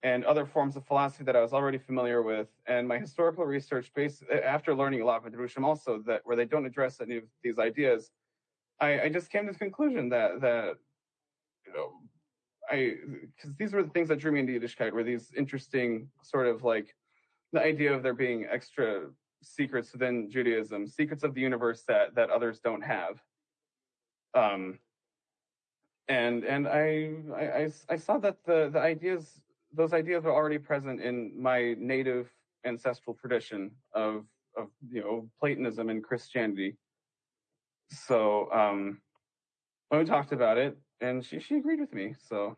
[0.03, 2.47] and other forms of philosophy that I was already familiar with.
[2.67, 6.45] And my historical research, based after learning a lot with Drushim also, that where they
[6.45, 8.11] don't address any of these ideas,
[8.79, 10.75] I, I just came to the conclusion that that
[11.67, 11.91] you know
[12.69, 12.95] I
[13.35, 16.63] because these were the things that drew me into Yiddishkeit were these interesting sort of
[16.63, 16.95] like
[17.51, 19.07] the idea of there being extra
[19.41, 23.21] secrets within Judaism, secrets of the universe that that others don't have.
[24.33, 24.79] Um,
[26.07, 29.41] and and I, I, I saw that the the ideas
[29.73, 32.29] those ideas were already present in my native
[32.65, 34.25] ancestral tradition of
[34.57, 36.75] of you know Platonism and Christianity.
[37.89, 39.01] So um,
[39.89, 42.15] when we talked about it, and she she agreed with me.
[42.27, 42.57] So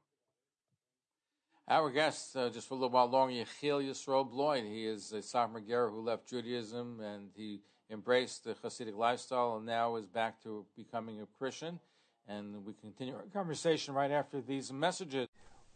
[1.67, 4.65] Our guest, uh, just for a little while longer, Yechiel Yisroel Bloyd.
[4.65, 9.95] He is a Ger who left Judaism and he embraced the Hasidic lifestyle and now
[9.95, 11.79] is back to becoming a Christian.
[12.27, 15.27] And we continue our conversation right after these messages.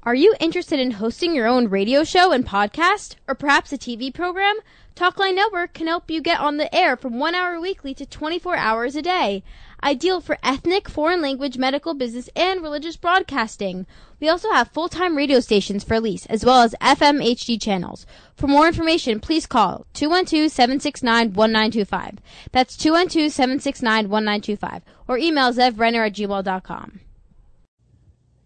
[0.03, 4.13] Are you interested in hosting your own radio show and podcast, or perhaps a TV
[4.13, 4.57] program?
[4.97, 8.57] Talkline Network can help you get on the air from one hour weekly to 24
[8.57, 9.45] hours a day.
[9.83, 13.87] Ideal for ethnic, foreign language, medical, business, and religious broadcasting.
[14.19, 18.05] We also have full-time radio stations for lease, as well as FM HD channels.
[18.35, 22.19] For more information, please call 212-769-1925.
[22.53, 24.83] That's 212-769-1925.
[25.11, 27.01] Or email zevbrenner at gmail.com.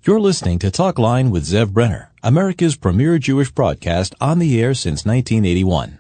[0.07, 4.73] You're listening to Talk Line with Zev Brenner, America's premier Jewish broadcast on the air
[4.73, 5.99] since 1981.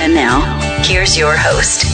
[0.00, 1.84] And now, here's your host.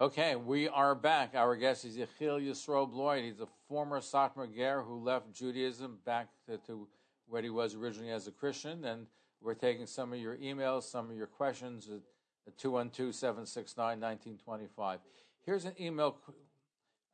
[0.00, 1.36] Okay, we are back.
[1.36, 3.22] Our guest is Yechiel Yisroel Bloyd.
[3.22, 6.88] He's a former Satmar Ger who left Judaism back to, to
[7.28, 8.84] where he was originally as a Christian.
[8.84, 9.06] And
[9.40, 11.88] we're taking some of your emails, some of your questions
[12.48, 15.00] at, at 212 769 1925.
[15.44, 16.16] Here's an email.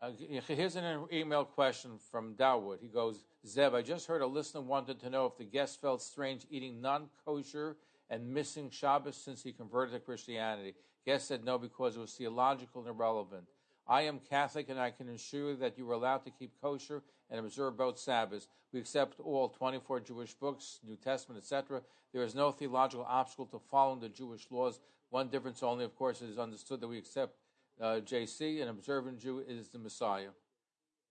[0.02, 0.10] Uh,
[0.48, 2.78] here's an email question from Dawood.
[2.80, 6.02] He goes, Zev, I just heard a listener wanted to know if the guest felt
[6.02, 7.76] strange eating non kosher
[8.10, 10.74] and missing Shabbos since he converted to Christianity.
[11.06, 13.44] Guest said no because it was theological and irrelevant.
[13.86, 17.02] I am Catholic and I can assure you that you are allowed to keep kosher
[17.30, 18.48] and observe both Sabbaths.
[18.72, 21.82] We accept all 24 Jewish books, New Testament, etc.
[22.12, 24.80] There is no theological obstacle to following the Jewish laws.
[25.14, 27.36] One difference only, of course, is understood that we accept
[27.80, 30.30] uh, JC, an observant Jew is the Messiah.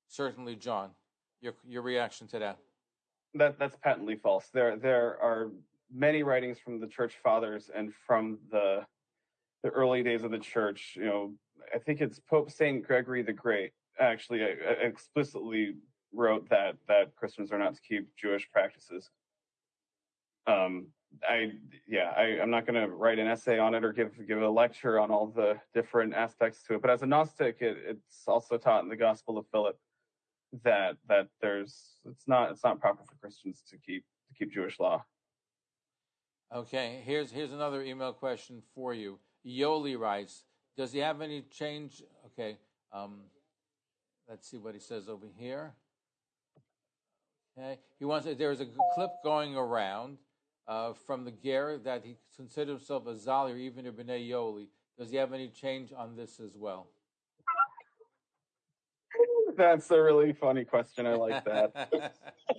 [0.10, 0.90] Certainly, John.
[1.40, 2.58] Your your reaction to that?
[3.34, 4.50] That that's patently false.
[4.54, 5.52] There there are
[5.90, 8.86] many writings from the church fathers and from the
[9.64, 10.98] the early days of the church.
[10.98, 11.34] You know,
[11.74, 14.48] I think it's Pope Saint Gregory the Great actually uh,
[14.82, 15.76] explicitly
[16.12, 19.10] wrote that that Christians are not to keep Jewish practices.
[20.46, 20.88] Um,
[21.28, 21.52] I
[21.88, 24.50] yeah, I, I'm not going to write an essay on it or give give a
[24.50, 26.82] lecture on all the different aspects to it.
[26.82, 29.78] But as a Gnostic, it, it's also taught in the Gospel of Philip
[30.64, 34.80] that that there's it's not it's not proper for Christians to keep to keep Jewish
[34.80, 35.04] law.
[36.54, 39.20] Okay, here's here's another email question for you.
[39.46, 40.44] Yoli writes,
[40.78, 42.58] "Does he have any change?" Okay,
[42.92, 43.22] um,
[44.30, 45.74] let's see what he says over here.
[47.58, 48.28] Okay, he wants.
[48.38, 50.18] There's a clip going around
[50.68, 54.68] uh, from the Ger that he considers himself a Zali or even a Bnei Yoli.
[54.98, 56.88] Does he have any change on this as well?
[59.58, 61.06] That's a really funny question.
[61.06, 62.14] I like that.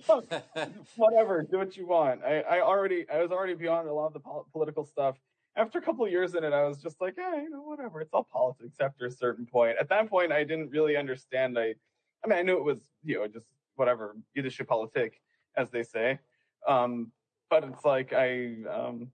[0.95, 2.23] Whatever, do what you want.
[2.23, 5.15] I, I already, I was already beyond a lot of the pol- political stuff,
[5.57, 8.01] after a couple of years in it, I was just like, yeah, you know, whatever.
[8.01, 9.77] It's all politics after a certain point.
[9.79, 11.57] At that point, I didn't really understand.
[11.57, 11.75] I,
[12.23, 13.45] I mean, I knew it was, you know, just
[13.75, 15.13] whatever, Yiddische politik,
[15.55, 16.19] as they say.
[16.67, 17.11] Um,
[17.61, 19.11] but it's like I, um,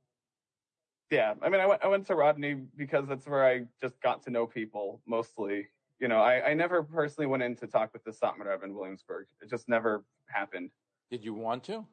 [1.11, 4.23] yeah, I mean, I went, I went to Rodney because that's where I just got
[4.23, 5.67] to know people mostly.
[5.99, 8.73] You know, I, I never personally went in to talk with the Satmar Rebbe in
[8.73, 9.27] Williamsburg.
[9.41, 10.71] It just never happened.
[11.11, 11.85] Did you want to?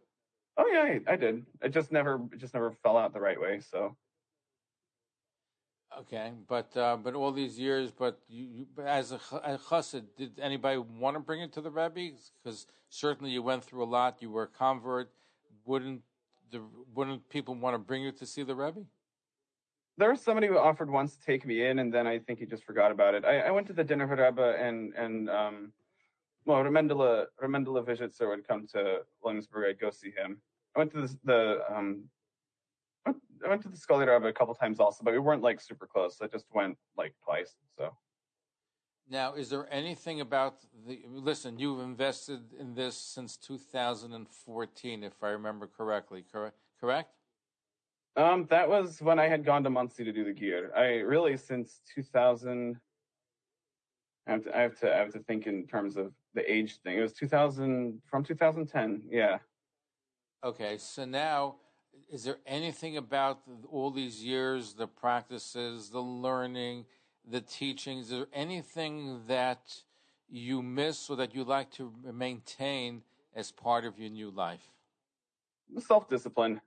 [0.57, 1.45] Oh yeah, I, I did.
[1.63, 3.61] It just never, it just never fell out the right way.
[3.61, 3.95] So.
[6.01, 10.39] Okay, but uh, but all these years, but you, you as a, a chassid, did
[10.41, 12.17] anybody want to bring it to the Rebbe?
[12.43, 14.23] Because certainly you went through a lot.
[14.23, 15.11] You were a convert.
[15.67, 16.03] Wouldn't
[16.51, 16.63] the
[16.95, 18.81] wouldn't people want to bring you to see the Rebbe?
[19.97, 22.47] There was somebody who offered once to take me in, and then I think he
[22.47, 23.25] just forgot about it.
[23.25, 25.73] I, I went to the dinner for Rebbe, and and um,
[26.45, 29.71] well, Remendela Remendela Vizitzer would come to Williamsburg.
[29.71, 30.41] I'd go see him.
[30.77, 32.05] I went to the, the um,
[33.07, 35.87] I went to the Scully Rebbe a couple times also, but we weren't like super
[35.87, 36.19] close.
[36.23, 37.57] I just went like twice.
[37.77, 37.93] So.
[39.11, 40.57] Now, is there anything about
[40.87, 41.01] the?
[41.09, 46.25] Listen, you've invested in this since 2014, if I remember correctly.
[46.31, 46.57] Correct?
[46.79, 47.11] Correct?
[48.17, 50.73] Um, that was when I had gone to Monsey to do the gear.
[50.77, 52.77] I really since 2000.
[54.27, 56.81] I have, to, I have to I have to think in terms of the age
[56.83, 56.99] thing.
[56.99, 59.05] It was 2000 from 2010.
[59.11, 59.39] Yeah.
[60.45, 61.57] Okay, so now
[62.11, 63.41] is there anything about
[63.71, 66.85] all these years, the practices, the learning,
[67.31, 69.83] the teachings, is there anything that
[70.29, 73.03] you miss or that you like to maintain
[73.35, 74.73] as part of your new life?
[75.79, 76.61] Self discipline.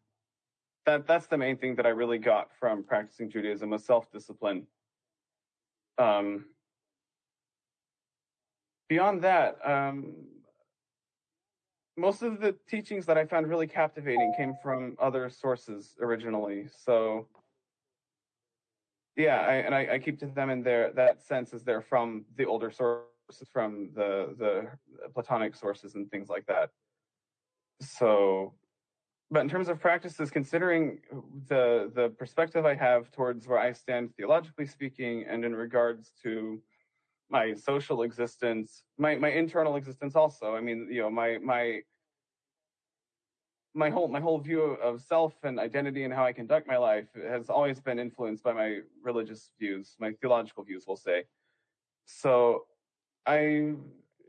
[0.86, 4.68] That that's the main thing that I really got from practicing Judaism was self discipline.
[5.98, 6.46] Um,
[8.90, 10.14] beyond that, um,
[11.98, 16.68] most of the teachings that I found really captivating came from other sources originally.
[16.84, 17.28] So,
[19.16, 22.26] yeah, I, and I, I, keep to them in their that sense as they're from
[22.38, 23.08] the older sources,
[23.52, 24.68] from the the
[25.14, 26.70] Platonic sources and things like that.
[27.82, 28.54] So,
[29.30, 31.00] but in terms of practices, considering
[31.48, 36.62] the the perspective I have towards where I stand theologically speaking, and in regards to
[37.30, 40.56] my social existence, my my internal existence also.
[40.56, 41.82] I mean, you know, my my
[43.74, 47.08] my whole my whole view of self and identity and how I conduct my life
[47.16, 51.24] has always been influenced by my religious views, my theological views, we'll say.
[52.06, 52.66] So
[53.26, 53.78] I you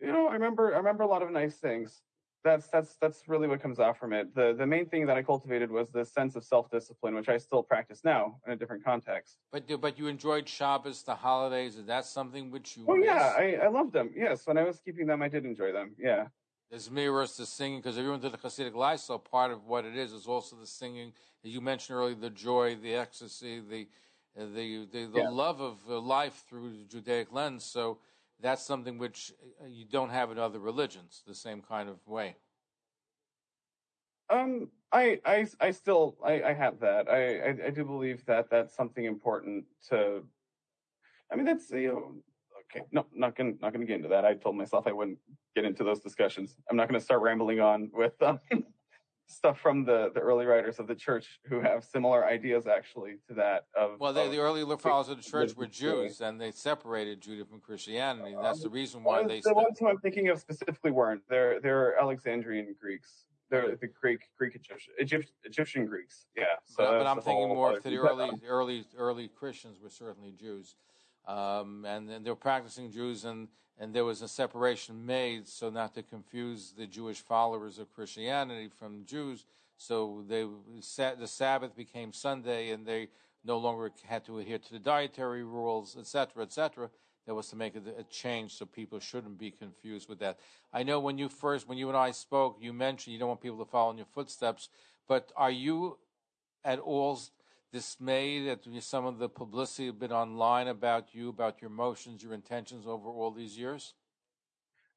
[0.00, 2.02] know, I remember I remember a lot of nice things.
[2.44, 4.34] That's that's that's really what comes out from it.
[4.34, 7.38] The the main thing that I cultivated was this sense of self discipline, which I
[7.38, 9.38] still practice now in a different context.
[9.52, 11.76] But but you enjoyed Shabbos, the holidays.
[11.76, 12.84] Is that something which you?
[12.88, 13.06] Oh miss?
[13.06, 14.10] yeah, I I loved them.
[14.16, 15.94] Yes, when I was keeping them, I did enjoy them.
[15.98, 16.26] Yeah.
[16.72, 19.84] There's mirrors the singing because if you went to the Hasidic lifestyle, part of what
[19.84, 21.12] it is is also the singing.
[21.42, 23.88] You mentioned earlier, the joy, the ecstasy, the
[24.34, 25.28] the the, the yeah.
[25.28, 27.62] love of life through the Judaic lens.
[27.62, 27.98] So
[28.40, 32.36] that's something which uh, you don't have in other religions, the same kind of way.
[34.30, 37.06] Um, I, I, I still, I, I have that.
[37.06, 40.22] I, I, I, do believe that that's something important to.
[41.30, 42.14] I mean, that's you know,
[42.74, 42.84] okay.
[42.92, 44.24] No, not gonna, not gonna get into that.
[44.24, 45.18] I told myself I wouldn't
[45.54, 46.56] get into those discussions.
[46.70, 48.40] I'm not gonna start rambling on with um,
[49.26, 53.34] stuff from the the early writers of the church who have similar ideas actually to
[53.34, 53.66] that.
[53.74, 57.44] Of well, they, the early followers of the church were Jews, and they separated judah
[57.44, 58.34] from Christianity.
[58.40, 59.40] That's the reason why they.
[59.40, 61.22] The ones who I'm thinking of specifically weren't.
[61.28, 66.24] They're they're Alexandrian Greeks they're the Greek, Greek Egyptian, Egypt, Egyptian Greeks.
[66.34, 66.44] Yeah.
[66.64, 70.74] So but, but I'm thinking more of the early, early, early Christians were certainly Jews,
[71.26, 73.48] um, and, and they were practicing Jews, and
[73.78, 78.68] and there was a separation made so not to confuse the Jewish followers of Christianity
[78.68, 79.44] from Jews.
[79.76, 80.46] So they
[81.18, 83.08] the Sabbath became Sunday, and they
[83.44, 86.90] no longer had to adhere to the dietary rules, etc., etc
[87.26, 90.38] that was to make a, a, change so people shouldn't be confused with that.
[90.72, 93.40] I know when you first, when you and I spoke, you mentioned you don't want
[93.40, 94.68] people to follow in your footsteps,
[95.08, 95.98] but are you
[96.64, 97.20] at all
[97.72, 102.34] dismayed at some of the publicity a bit online about you, about your emotions, your
[102.34, 103.94] intentions over all these years?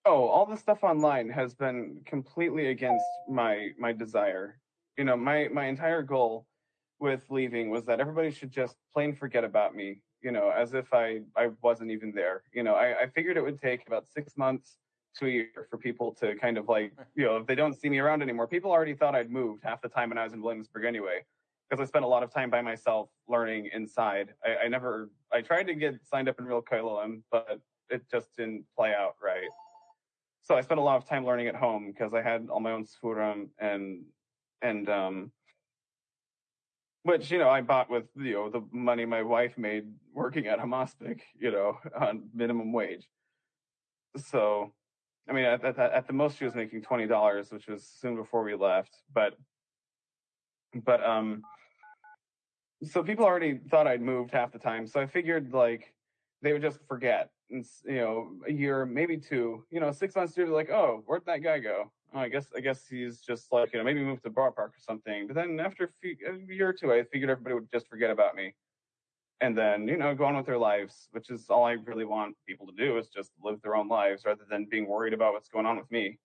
[0.05, 4.59] Oh, all the stuff online has been completely against my my desire.
[4.97, 6.45] You know, my my entire goal
[6.99, 10.91] with leaving was that everybody should just plain forget about me you know, as if
[10.91, 12.41] I, I wasn't even there.
[12.51, 14.77] You know, I, I figured it would take about six months
[15.19, 17.89] to a year for people to kind of like, you know, if they don't see
[17.89, 20.41] me around anymore, people already thought I'd moved half the time when I was in
[20.41, 21.23] Williamsburg anyway,
[21.69, 24.33] because I spent a lot of time by myself learning inside.
[24.43, 27.59] I, I never, I tried to get signed up in real Kollelim, but
[27.89, 29.49] it just didn't play out right.
[30.43, 32.71] So I spent a lot of time learning at home because I had all my
[32.71, 34.03] own sfurim and,
[34.61, 35.31] and, um,
[37.05, 40.57] which you know I bought with you know the money my wife made working at
[40.57, 43.07] Hamaspik, you know, on minimum wage.
[44.17, 44.73] So,
[45.29, 48.15] I mean, at, at, at the most she was making twenty dollars, which was soon
[48.15, 48.97] before we left.
[49.13, 49.35] But,
[50.73, 51.43] but um,
[52.85, 54.87] so people already thought I'd moved half the time.
[54.87, 55.93] So I figured like
[56.41, 60.37] they would just forget, and you know, a year, maybe two, you know, six months
[60.37, 61.91] later, like, oh, where'd that guy go?
[62.13, 64.71] Oh, I guess I guess he's just like you know maybe moved to Borough Park
[64.71, 65.27] or something.
[65.27, 68.09] But then after a, few, a year or two, I figured everybody would just forget
[68.09, 68.53] about me,
[69.41, 72.35] and then you know go on with their lives, which is all I really want
[72.47, 75.49] people to do is just live their own lives rather than being worried about what's
[75.49, 76.17] going on with me.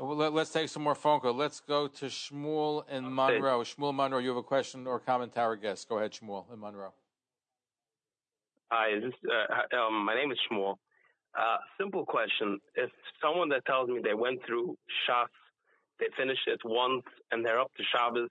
[0.00, 1.36] Well, let, us take some more phone calls.
[1.36, 3.60] Let's go to Shmuel in Monroe.
[3.60, 5.90] Shmuel Monroe, you have a question or comment to our guest.
[5.90, 6.94] Go ahead, Shmuel and Monroe.
[8.72, 10.76] Hi, this, uh, um, my name is Shmuel.
[11.38, 12.58] Uh, simple question.
[12.76, 12.90] If
[13.22, 14.74] someone that tells me they went through
[15.06, 15.26] Shas,
[15.98, 18.30] they finished it once and they're up to Shabbos,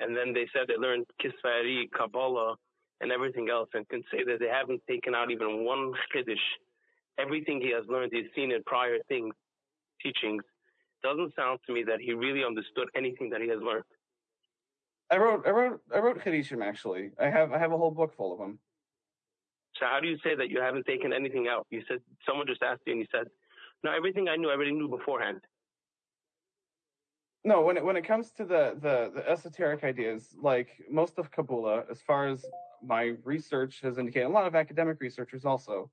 [0.00, 2.56] and then they said they learned Kisvei Ari, Kabbalah,
[3.00, 6.42] and everything else, and can say that they haven't taken out even one Chiddush,
[7.18, 9.32] everything he has learned, he's seen in prior things,
[10.02, 10.42] teachings,
[11.02, 13.84] doesn't sound to me that he really understood anything that he has learned.
[15.10, 17.10] I wrote, I wrote, I wrote Chidushim actually.
[17.18, 18.58] I have, I have a whole book full of them.
[19.78, 21.66] So how do you say that you haven't taken anything out?
[21.70, 23.28] You said someone just asked you and you said,
[23.84, 25.40] "No, everything I knew, everything knew beforehand."
[27.44, 31.30] No, when it when it comes to the the, the esoteric ideas, like most of
[31.30, 32.44] Kabbalah, as far as
[32.82, 35.90] my research has indicated, a lot of academic researchers also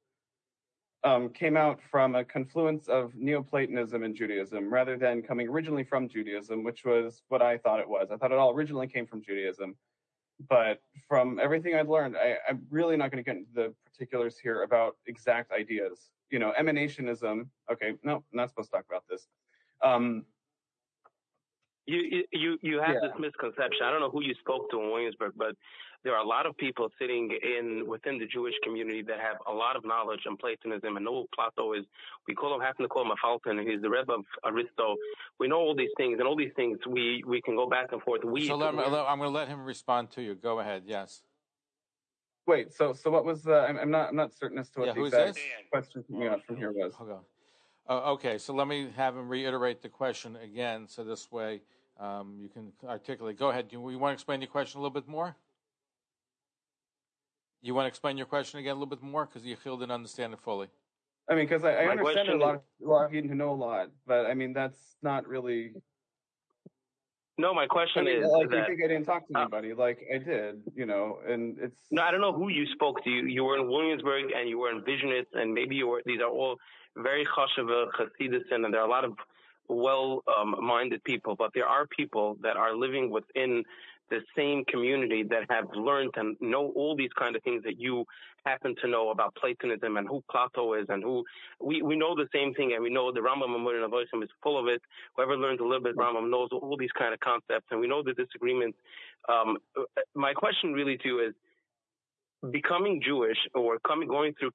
[1.34, 6.64] came out from a confluence of Neoplatonism and Judaism, rather than coming originally from Judaism,
[6.64, 8.10] which was what I thought it was.
[8.12, 9.76] I thought it all originally came from Judaism
[10.50, 14.38] but from everything I've learned, I, am really not going to get into the particulars
[14.38, 16.10] here about exact ideas.
[16.30, 17.48] You know, emanationism.
[17.72, 19.28] Okay, no, not supposed to talk about this.
[19.84, 20.26] Um,
[21.88, 23.08] you you you have yeah.
[23.08, 23.86] this misconception.
[23.86, 25.56] I don't know who you spoke to in Williamsburg, but
[26.04, 29.52] there are a lot of people sitting in within the Jewish community that have a
[29.52, 30.96] lot of knowledge on Platonism.
[30.96, 31.84] And know Plato is
[32.28, 34.96] we call him happen to call him a Falcon, he's the Rebbe of Aristo.
[35.40, 38.02] We know all these things, and all these things we we can go back and
[38.02, 38.24] forth.
[38.24, 40.36] We so let me, I'm going to let him respond to you.
[40.36, 40.84] Go ahead.
[40.86, 41.22] Yes.
[42.48, 42.74] Wait.
[42.74, 43.60] So so what was the?
[43.60, 45.40] I'm, I'm not I'm not certain as to what yeah, the exact
[45.72, 46.94] question coming out from here was.
[46.96, 47.20] Hold on.
[47.88, 51.62] Uh, okay, so let me have him reiterate the question again, so this way
[52.00, 53.38] um, you can articulate.
[53.38, 53.70] Go ahead.
[53.70, 55.36] Do you, you want to explain your question a little bit more?
[57.62, 60.34] You want to explain your question again a little bit more because Yechiel didn't understand
[60.34, 60.68] it fully.
[61.30, 63.56] I mean, because I, I understand a lot, of, a lot of you know a
[63.56, 65.74] lot, but I mean that's not really.
[67.38, 69.42] No, my question I mean, is like that, you think I didn't talk to uh,
[69.42, 71.82] anybody, uh, like I did, you know, and it's.
[71.92, 73.10] No, I don't know who you spoke to.
[73.10, 76.04] You, you were in Williamsburg and you were in Vizhnitz, and maybe you were.
[76.06, 76.58] These are all
[76.96, 79.14] very chashuva Hasidus, and there are a lot of
[79.68, 83.64] well-minded um, people, but there are people that are living within
[84.10, 88.06] the same community that have learned and know all these kind of things that you
[88.46, 91.24] happen to know about Platonism and who Plato is and who
[91.60, 94.60] we, we know the same thing and we know the Rambam Amud Avosim is full
[94.60, 94.82] of it.
[95.16, 98.04] Whoever learns a little bit Rambam knows all these kind of concepts and we know
[98.04, 98.78] the disagreements.
[99.28, 99.58] Um,
[100.14, 104.52] my question really too is becoming Jewish or coming going through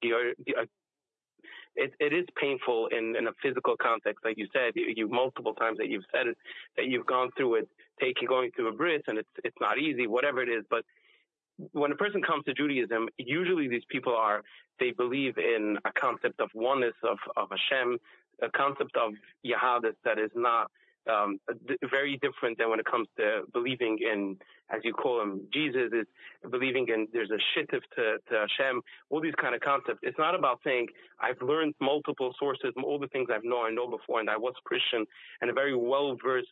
[1.75, 4.73] it, it is painful in, in a physical context, like you said.
[4.75, 6.37] You, you multiple times that you've said it,
[6.77, 7.69] that you've gone through it,
[7.99, 10.63] taking going through a bris, and it's it's not easy, whatever it is.
[10.69, 10.83] But
[11.71, 14.41] when a person comes to Judaism, usually these people are
[14.79, 17.97] they believe in a concept of oneness of of Hashem,
[18.41, 19.13] a concept of
[19.45, 20.71] Yahadis that is not
[21.09, 21.39] um,
[21.89, 24.37] very different than when it comes to believing in,
[24.69, 26.05] as you call him, Jesus is
[26.49, 29.99] believing in there's a shituf to, to Hashem, all these kind of concepts.
[30.03, 30.87] It's not about saying
[31.19, 34.53] I've learned multiple sources, all the things I've known I know before, and I was
[34.63, 35.05] Christian
[35.41, 36.47] and a very well versed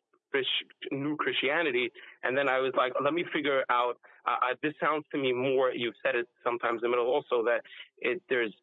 [0.91, 1.91] new Christianity,
[2.24, 3.97] and then I was like, let me figure out.
[4.28, 5.72] Uh, this sounds to me more.
[5.72, 7.62] You've said it sometimes in the middle also that
[7.97, 8.54] it, there's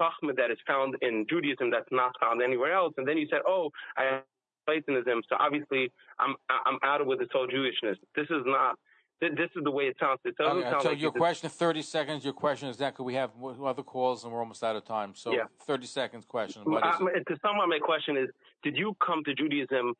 [0.00, 2.94] chachma that is found in Judaism that's not found anywhere else.
[2.96, 4.20] And then you said, oh, I
[4.66, 5.22] Platonism.
[5.28, 7.96] So obviously, I'm I'm out of with this whole Jewishness.
[8.14, 8.78] This is not.
[9.20, 10.18] This is the way it sounds.
[10.24, 12.24] It doesn't okay, sound so like your question, thirty seconds.
[12.24, 13.30] Your question is that could we have
[13.64, 15.12] other calls and we're almost out of time.
[15.14, 15.44] So yeah.
[15.64, 16.62] thirty seconds question.
[16.66, 18.28] Uh, to sum up, my question is:
[18.64, 19.94] Did you come to Judaism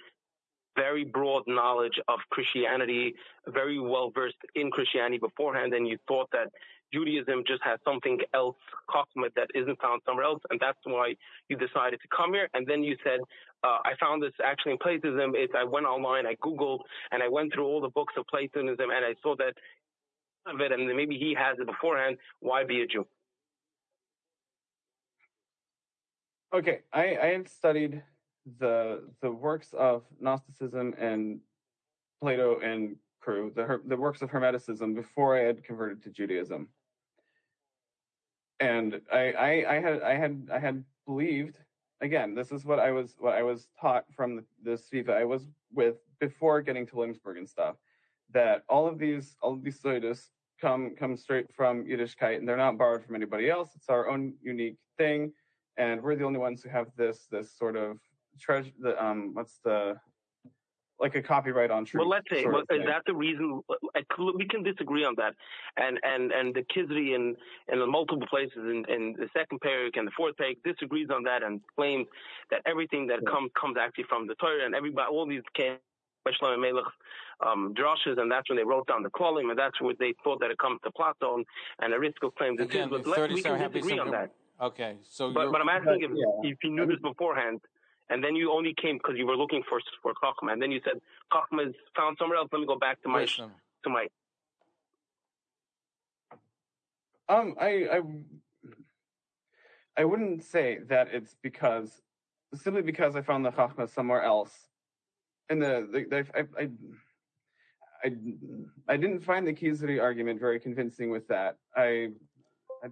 [0.77, 3.15] very broad knowledge of Christianity,
[3.47, 6.49] very well versed in Christianity beforehand, and you thought that
[6.93, 8.57] Judaism just has something else,
[8.91, 11.15] Chochmah, that isn't found somewhere else, and that's why
[11.49, 12.49] you decided to come here.
[12.55, 13.21] And then you said,
[13.65, 15.33] uh, I found this actually in Platonism.
[15.35, 16.81] It's, I went online, I Googled,
[17.11, 19.55] and I went through all the books of Platonism, and I saw that
[20.47, 22.19] of it, and maybe he has it beforehand.
[22.41, 23.07] Why be a Jew?
[26.53, 28.03] Okay, I, I had studied
[28.59, 31.41] the the works of Gnosticism and
[32.21, 36.69] Plato and crew, the the works of Hermeticism, before I had converted to Judaism.
[38.61, 41.57] And I, I, I had I had I had believed
[42.03, 42.35] again.
[42.35, 45.97] This is what I was what I was taught from the, Sviva I was with
[46.21, 47.77] before getting to Williamsburg and stuff.
[48.33, 50.29] That all of these all of these sodos
[50.61, 53.71] come come straight from Yiddishkeit and they're not borrowed from anybody else.
[53.75, 55.33] It's our own unique thing,
[55.79, 57.99] and we're the only ones who have this this sort of
[58.39, 58.73] treasure.
[58.81, 59.97] The um, what's the
[61.03, 62.01] like a copyright on truth.
[62.01, 63.61] Well, let's say, well, of is that the reason?
[64.37, 65.35] We can disagree on that,
[65.77, 67.37] and and and the Kuzari in
[67.71, 71.25] in the multiple places in, in the second parak and the fourth parak disagrees on
[71.25, 72.07] that and claims
[72.51, 75.77] that everything that comes comes actually from the Torah and everybody all these came.
[76.41, 76.85] Shlomo Melech
[77.45, 80.39] um, drushes, and that's when they wrote down the Kolim, and that's where they thought
[80.39, 81.43] that it comes to Plato,
[81.81, 82.71] and Aristotle claims it is.
[82.71, 84.31] Again, But let, 30 we can happy disagree on that.
[84.61, 86.51] Okay, so But, but I'm asking if, Yeah.
[86.53, 87.61] if you knew this beforehand,
[88.13, 90.81] and then you only came because you were looking for for Chachma, and then you
[90.85, 91.01] said
[91.33, 92.49] Chachma is found somewhere else.
[92.53, 93.51] Let me go back to my Listen.
[93.85, 94.07] to my.
[97.29, 98.01] Um, I, I,
[99.97, 102.03] I wouldn't say that it's because
[102.55, 104.53] simply because I found the chachma somewhere else.
[105.49, 106.69] And the, the, the I, I,
[108.05, 108.13] I,
[108.89, 111.57] I didn't find the Kuzari argument very convincing with that.
[111.77, 112.11] I,
[112.85, 112.89] I,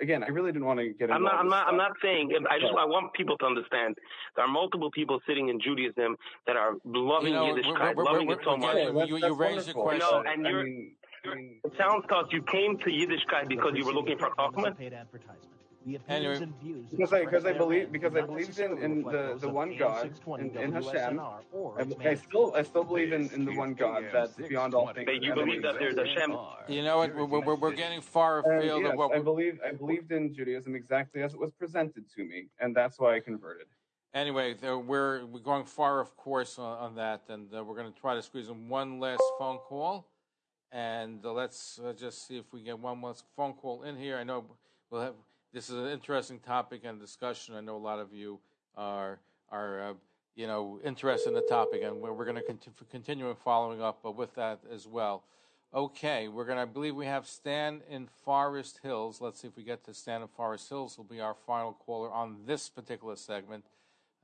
[0.00, 1.10] again, I really didn't want to get.
[1.10, 1.34] I'm not.
[1.34, 1.66] I'm with not.
[1.68, 2.30] I'm not saying.
[2.50, 2.72] I just.
[2.78, 3.96] I want people to understand.
[4.36, 6.16] There are multiple people sitting in Judaism
[6.46, 8.74] that are loving You know, Yiddishkeit, we're- we're- loving we're- it so much.
[8.74, 9.98] getting- Yeah, you- that's- you that's raised a question.
[10.10, 10.94] No, and I you're- mean,
[11.24, 14.30] I mean, It sounds like you came to Yiddishkeit because you were looking for
[15.96, 16.00] Chachma.
[16.08, 16.48] Anyway,
[16.90, 20.56] because I because I believe because I believed in, in the, the one God in,
[20.56, 21.18] in Hashem.
[21.18, 25.06] I, I still I still believe in, in the one God that's beyond all things.
[25.06, 26.36] That you believe that there's Hashem.
[26.68, 27.14] you know what?
[27.14, 30.34] We're, we're, we're getting far And afield yes, of what I believe I believed in
[30.34, 33.66] Judaism exactly as it was presented to me, and that's why I converted.
[34.14, 38.00] Anyway, we're we're going far of course on, on that, and uh, we're going to
[38.00, 40.06] try to squeeze in one last phone call,
[40.72, 44.16] and uh, let's uh, just see if we get one last phone call in here.
[44.16, 44.44] I know
[44.90, 45.14] we'll have
[45.52, 47.54] this is an interesting topic and discussion.
[47.54, 48.38] I know a lot of you
[48.76, 49.18] are
[49.50, 49.94] are uh,
[50.34, 54.00] you know interested in the topic, and we're, we're going to continue continue following up
[54.04, 55.24] uh, with that as well.
[55.74, 59.20] Okay, we're going to I believe we have Stan in Forest Hills.
[59.20, 60.96] Let's see if we get to Stan in Forest Hills.
[60.96, 63.64] Will be our final caller on this particular segment.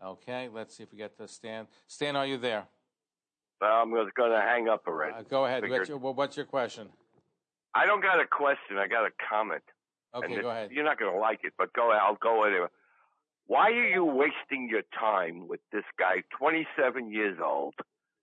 [0.03, 1.67] Okay, let's see if we get to Stan.
[1.87, 2.65] Stan, are you there?
[3.63, 5.15] I'm going to hang up already.
[5.15, 5.69] Uh, go ahead.
[5.69, 6.89] What's your, what's your question?
[7.75, 8.77] I don't got a question.
[8.77, 9.63] I got a comment.
[10.15, 10.71] Okay, go ahead.
[10.71, 11.91] You're not going to like it, but go.
[11.91, 12.67] I'll go anyway.
[13.47, 17.75] Why are you wasting your time with this guy, 27 years old?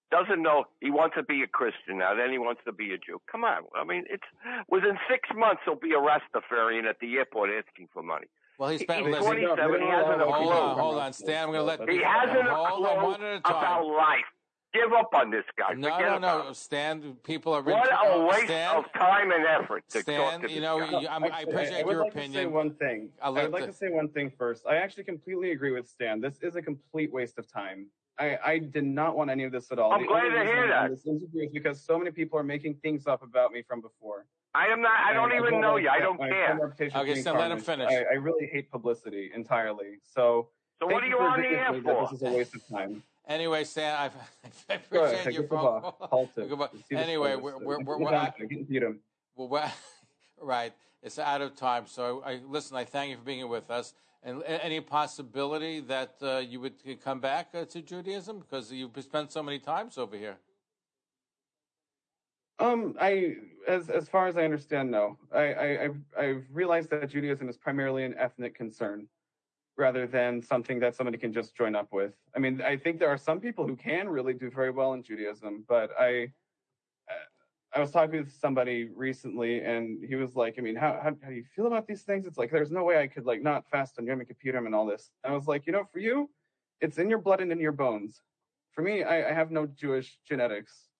[0.09, 2.97] Doesn't know he wants to be a Christian now, then he wants to be a
[2.97, 3.21] Jew.
[3.31, 3.63] Come on.
[3.75, 4.23] I mean, it's
[4.67, 8.27] within six months he'll be a Rastafarian at the airport asking for money.
[8.57, 9.07] Well, he spent.
[9.07, 9.81] He's 27.
[9.81, 10.51] He hasn't a hold clue.
[10.51, 11.43] on, hold on, Stan.
[11.43, 11.89] I'm going to let.
[11.89, 13.55] He hasn't a hold clue one at a time.
[13.55, 14.29] about life.
[14.73, 15.73] Give up on this guy.
[15.73, 16.55] No, Forget no, no, it.
[16.55, 17.13] Stan.
[17.23, 17.61] People are.
[17.61, 20.79] What a waste Stan, of time and effort to talk Stan, to you this know,
[20.79, 21.01] guy.
[21.01, 23.09] you, I'm, I Actually, appreciate I would your like to say one thing.
[23.21, 24.65] I'll I would like the- to say one thing first.
[24.65, 26.21] I actually completely agree with Stan.
[26.21, 27.87] This is a complete waste of time.
[28.17, 29.91] I, I did not want any of this at all.
[29.91, 30.89] I'm The glad to reason hear I'm on that.
[30.91, 34.25] This interview is because so many people are making things up about me from before.
[34.53, 34.91] I am not.
[35.05, 35.89] I don't And even know like you.
[35.89, 36.47] I don't my care.
[36.47, 37.89] former reputation Okay, being Stan, let him finish.
[37.89, 39.99] I, I really hate publicity entirely.
[40.03, 40.49] So,
[40.79, 42.07] So what are you for on the air with me that for?
[42.11, 43.03] This is a waste of time.
[43.31, 44.15] Anyway, Stan, I've,
[44.69, 45.97] I appreciate ahead, your phone call.
[46.01, 46.49] Halt it.
[46.49, 46.67] Goodbye.
[46.73, 48.83] See the Anyway, we're we're we're, we're back, I can beat
[49.35, 49.71] well, we're
[50.41, 50.73] right.
[51.01, 51.87] It's out of time.
[51.87, 52.75] So I listen.
[52.75, 53.93] I thank you for being here with us.
[54.23, 59.31] And any possibility that uh, you would come back uh, to Judaism because you've spent
[59.31, 60.37] so many times over here?
[62.59, 63.37] Um, I,
[63.67, 65.17] as as far as I understand, no.
[65.33, 69.07] I, I I've, I've realized that Judaism is primarily an ethnic concern,
[69.77, 72.13] rather than something that somebody can just join up with.
[72.35, 75.03] I mean, I think there are some people who can really do very well in
[75.03, 76.31] Judaism, but I,
[77.73, 81.29] I was talking with somebody recently, and he was like, I mean, how how, how
[81.29, 82.25] do you feel about these things?
[82.25, 84.85] It's like there's no way I could like not fast on Yom Kippurim and all
[84.85, 85.09] this.
[85.23, 86.29] I was like, you know, for you,
[86.81, 88.21] it's in your blood and in your bones.
[88.73, 90.91] For me, I, I have no Jewish genetics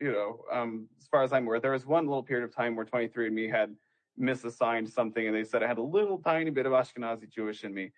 [0.00, 2.76] you know, um, as far as I'm aware, there was one little period of time
[2.76, 3.74] where 23andMe had
[4.18, 7.74] misassigned something, and they said I had a little tiny bit of Ashkenazi Jewish in
[7.74, 7.90] me.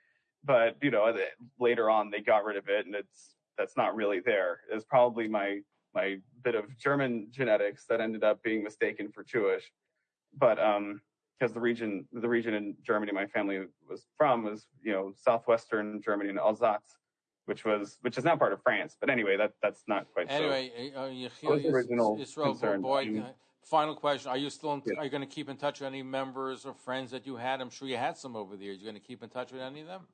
[0.45, 1.12] But you know,
[1.59, 4.61] later on they got rid of it, and it's that's not really there.
[4.70, 5.61] It's probably my
[5.95, 9.70] my bit of German genetics that ended up being mistaken for Jewish.
[10.36, 11.01] But um,
[11.39, 16.01] because the region the region in Germany my family was from was you know southwestern
[16.03, 16.99] Germany and Alsace,
[17.47, 18.97] which was which is now part of France.
[19.01, 20.36] But anyway, that that's not quite so.
[20.36, 21.07] Anyway, uh,
[21.43, 22.82] That original Israel concern.
[22.82, 23.24] Bloyd.
[23.70, 24.73] Final question: Are you still?
[24.74, 24.99] In, Yeah.
[24.99, 27.61] Are you going to keep in touch with any members or friends that you had?
[27.61, 28.78] I'm sure you had some over the years.
[28.78, 30.07] You going to keep in touch with any of them?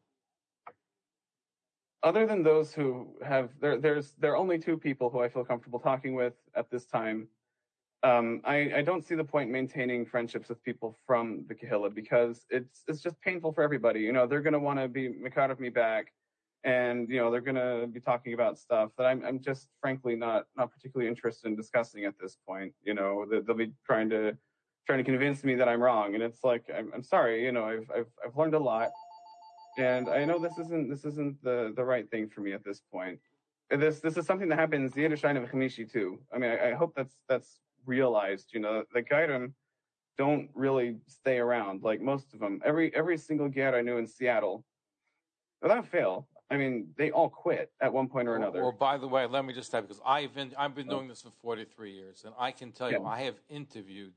[2.04, 5.44] other than those who have there, there's there are only two people who I feel
[5.44, 7.26] comfortable talking with at this time.
[8.02, 12.44] Um, I, I don't see the point maintaining friendships with people from the Kehillah because
[12.50, 14.00] it's it's just painful for everybody.
[14.00, 16.12] You know, they're gonna want to be Makar of me back,
[16.64, 20.46] and you know they're gonna be talking about stuff that I'm I'm just frankly not
[20.56, 22.72] not particularly interested in discussing at this point.
[22.82, 24.36] You know, they'll be trying to
[24.86, 27.44] trying to convince me that I'm wrong, and it's like I'm, I'm sorry.
[27.44, 28.90] You know, I've I've I've learned a lot
[29.76, 32.80] and I know this isn't this isn't the the right thing for me at this
[32.92, 33.18] point.
[33.70, 36.20] This this is something that happens the Yiddishine of Chamishi too.
[36.32, 38.50] I mean, I, I, hope that's that's realized.
[38.52, 39.52] You know, the Geirim
[40.16, 42.60] don't really stay around like most of them.
[42.64, 44.64] Every every single Ger I knew in Seattle,
[45.60, 48.62] without fail, I mean, they all quit at one point or another.
[48.62, 50.96] Well, by the way, let me just say because I've been I've been oh.
[50.96, 53.08] doing this for 43 years, and I can tell you, yeah.
[53.08, 54.12] I have interviewed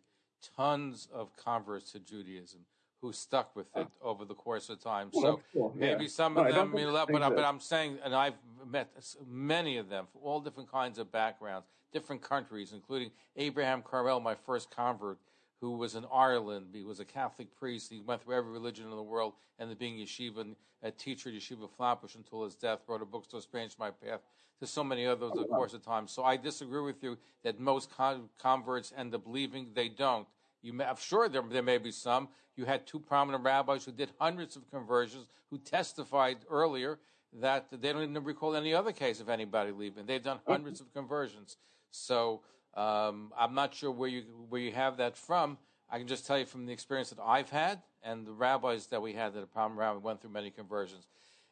[0.56, 2.62] tons of converts to Judaism
[3.02, 5.10] who stuck with it over the course of time.
[5.14, 5.74] Well, so cool.
[5.76, 6.10] maybe yeah.
[6.10, 8.34] some no, of them, you know, but, but I'm saying, and I've
[8.70, 8.90] met
[9.30, 14.34] many of them from all different kinds of backgrounds, different countries, including Abraham Carmel, my
[14.34, 15.20] first convert,
[15.62, 16.68] who was in Ireland.
[16.74, 17.92] He was a Catholic priest.
[17.92, 21.70] He went through every religion in the world, and being yeshiva, a teacher at Yeshiva
[21.70, 24.22] Flatbush until his death, wrote a book, So Strange My Path,
[24.60, 26.08] to so many others of course of time.
[26.08, 29.70] So I disagree with you that most con- converts end up leaving.
[29.74, 30.28] They don't.
[30.62, 32.30] You may, I'm sure there, there may be some.
[32.56, 37.00] You had two prominent rabbis who did hundreds of conversions who testified earlier
[37.34, 40.06] that they don't even recall any other case of anybody leaving.
[40.06, 41.58] They've done hundreds of conversions.
[41.92, 42.42] So
[42.76, 45.58] um, I'm not sure where you where you have that from.
[45.90, 49.02] I can just tell you from the experience that I've had and the rabbis that
[49.02, 51.08] we had that a prominent rabbi went through many conversions.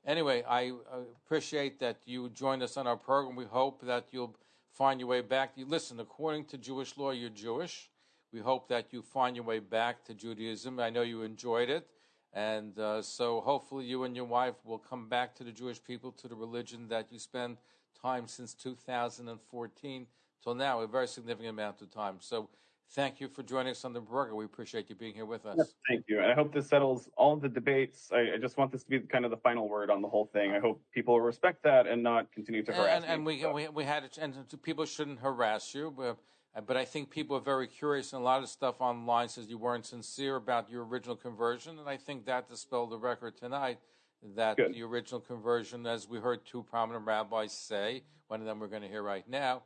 [0.05, 0.73] Anyway, I
[1.25, 3.35] appreciate that you joined us on our program.
[3.35, 4.35] We hope that you'll
[4.71, 5.53] find your way back.
[5.55, 7.89] You listen, according to Jewish law, you're Jewish.
[8.31, 10.79] We hope that you find your way back to Judaism.
[10.79, 11.87] I know you enjoyed it.
[12.33, 16.11] And uh, so hopefully you and your wife will come back to the Jewish people,
[16.11, 17.57] to the religion that you spend
[17.99, 20.07] time since 2014
[20.45, 22.17] till now, a very significant amount of time.
[22.19, 22.49] So
[22.91, 24.37] thank you for joining us on the program.
[24.37, 25.55] We appreciate you being here with us.
[25.57, 26.19] Yes, thank you.
[26.19, 28.09] And I hope this settles all the debates.
[28.13, 30.29] I, I, just want this to be kind of the final word on the whole
[30.31, 30.51] thing.
[30.51, 33.43] I hope people respect that and not continue to harass and, and me.
[33.43, 35.91] And we, we, we had, and people shouldn't harass you.
[35.95, 36.17] But
[36.55, 39.49] uh, but I think people are very curious, and a lot of stuff online says
[39.49, 43.79] you weren't sincere about your original conversion, and I think that dispelled the record tonight.
[44.35, 44.73] That Good.
[44.73, 48.81] the original conversion, as we heard two prominent rabbis say, one of them we're going
[48.83, 49.63] to hear right now,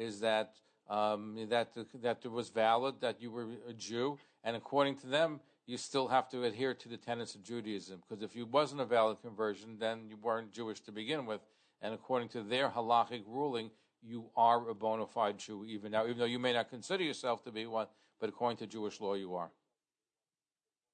[0.00, 0.54] is that
[0.88, 1.68] um, that
[2.02, 6.08] that it was valid, that you were a Jew, and according to them, you still
[6.08, 8.02] have to adhere to the tenets of Judaism.
[8.02, 11.40] Because if you wasn't a valid conversion, then you weren't Jewish to begin with,
[11.80, 13.70] and according to their halachic ruling,
[14.02, 17.44] you are a bona fide Jew even now, even though you may not consider yourself
[17.44, 17.86] to be one,
[18.18, 19.50] but according to Jewish law, you are.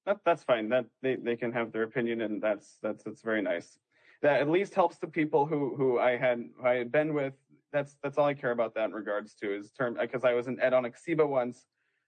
[0.05, 0.69] That, that's fine.
[0.69, 3.79] That they, they can have their opinion, and that's that's that's very nice.
[4.21, 7.33] That at least helps the people who who I had who I had been with.
[7.71, 10.47] That's that's all I care about that in regards to is term because I was
[10.47, 11.65] in Ed on Ksiba once.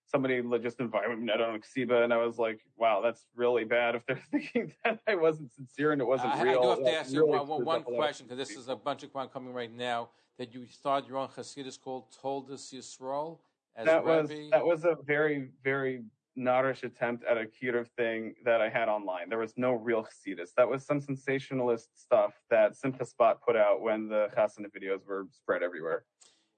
[0.07, 3.95] Somebody just invited me Ed on Ksiba, and I was like, "Wow, that's really bad."
[3.95, 6.79] If they're thinking that I wasn't sincere and it wasn't uh, real, I do have
[6.79, 9.71] to ask you one, one question because this is a bunch of questions coming right
[9.71, 13.39] now that you started your own Hasidus called Toldos Yisrael
[13.75, 14.21] as that Rebbe?
[14.21, 16.03] was that was a very very
[16.39, 19.29] narish attempt at a Kiruv thing that I had online.
[19.29, 20.49] There was no real Hasidus.
[20.55, 25.27] That was some sensationalist stuff that Simcha Spot put out when the Chasana videos were
[25.31, 26.05] spread everywhere.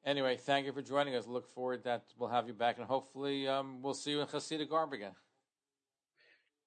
[0.05, 1.27] Anyway, thank you for joining us.
[1.27, 4.69] Look forward that we'll have you back, and hopefully um, we'll see you in Hasidic
[4.69, 5.11] Garb again.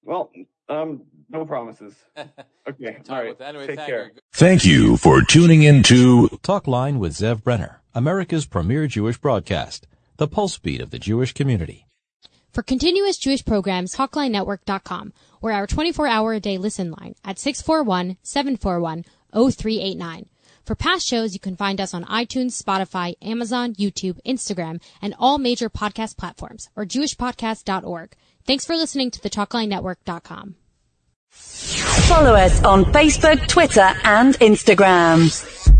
[0.05, 0.31] Well,
[0.69, 1.95] um, no promises.
[2.67, 3.39] Okay, all right.
[3.43, 4.05] Anyway, Take thank care.
[4.07, 4.21] you.
[4.33, 9.87] Thank you for tuning in to Talkline with Zev Brenner, America's premier Jewish broadcast,
[10.17, 11.85] the pulse beat of the Jewish community.
[12.55, 15.13] For continuous Jewish programs, TalkLineNetwork.com,
[15.43, 20.27] or our 24-hour-a-day listen line at 641-741-0389.
[20.65, 25.39] For past shows, you can find us on iTunes, Spotify, Amazon, YouTube, Instagram, and all
[25.39, 28.15] major podcast platforms, or jewishpodcast.org.
[28.47, 30.55] Thanks for listening to the TalkLineNetwork.com.
[31.31, 35.73] Follow us on Facebook, Twitter, and Instagram.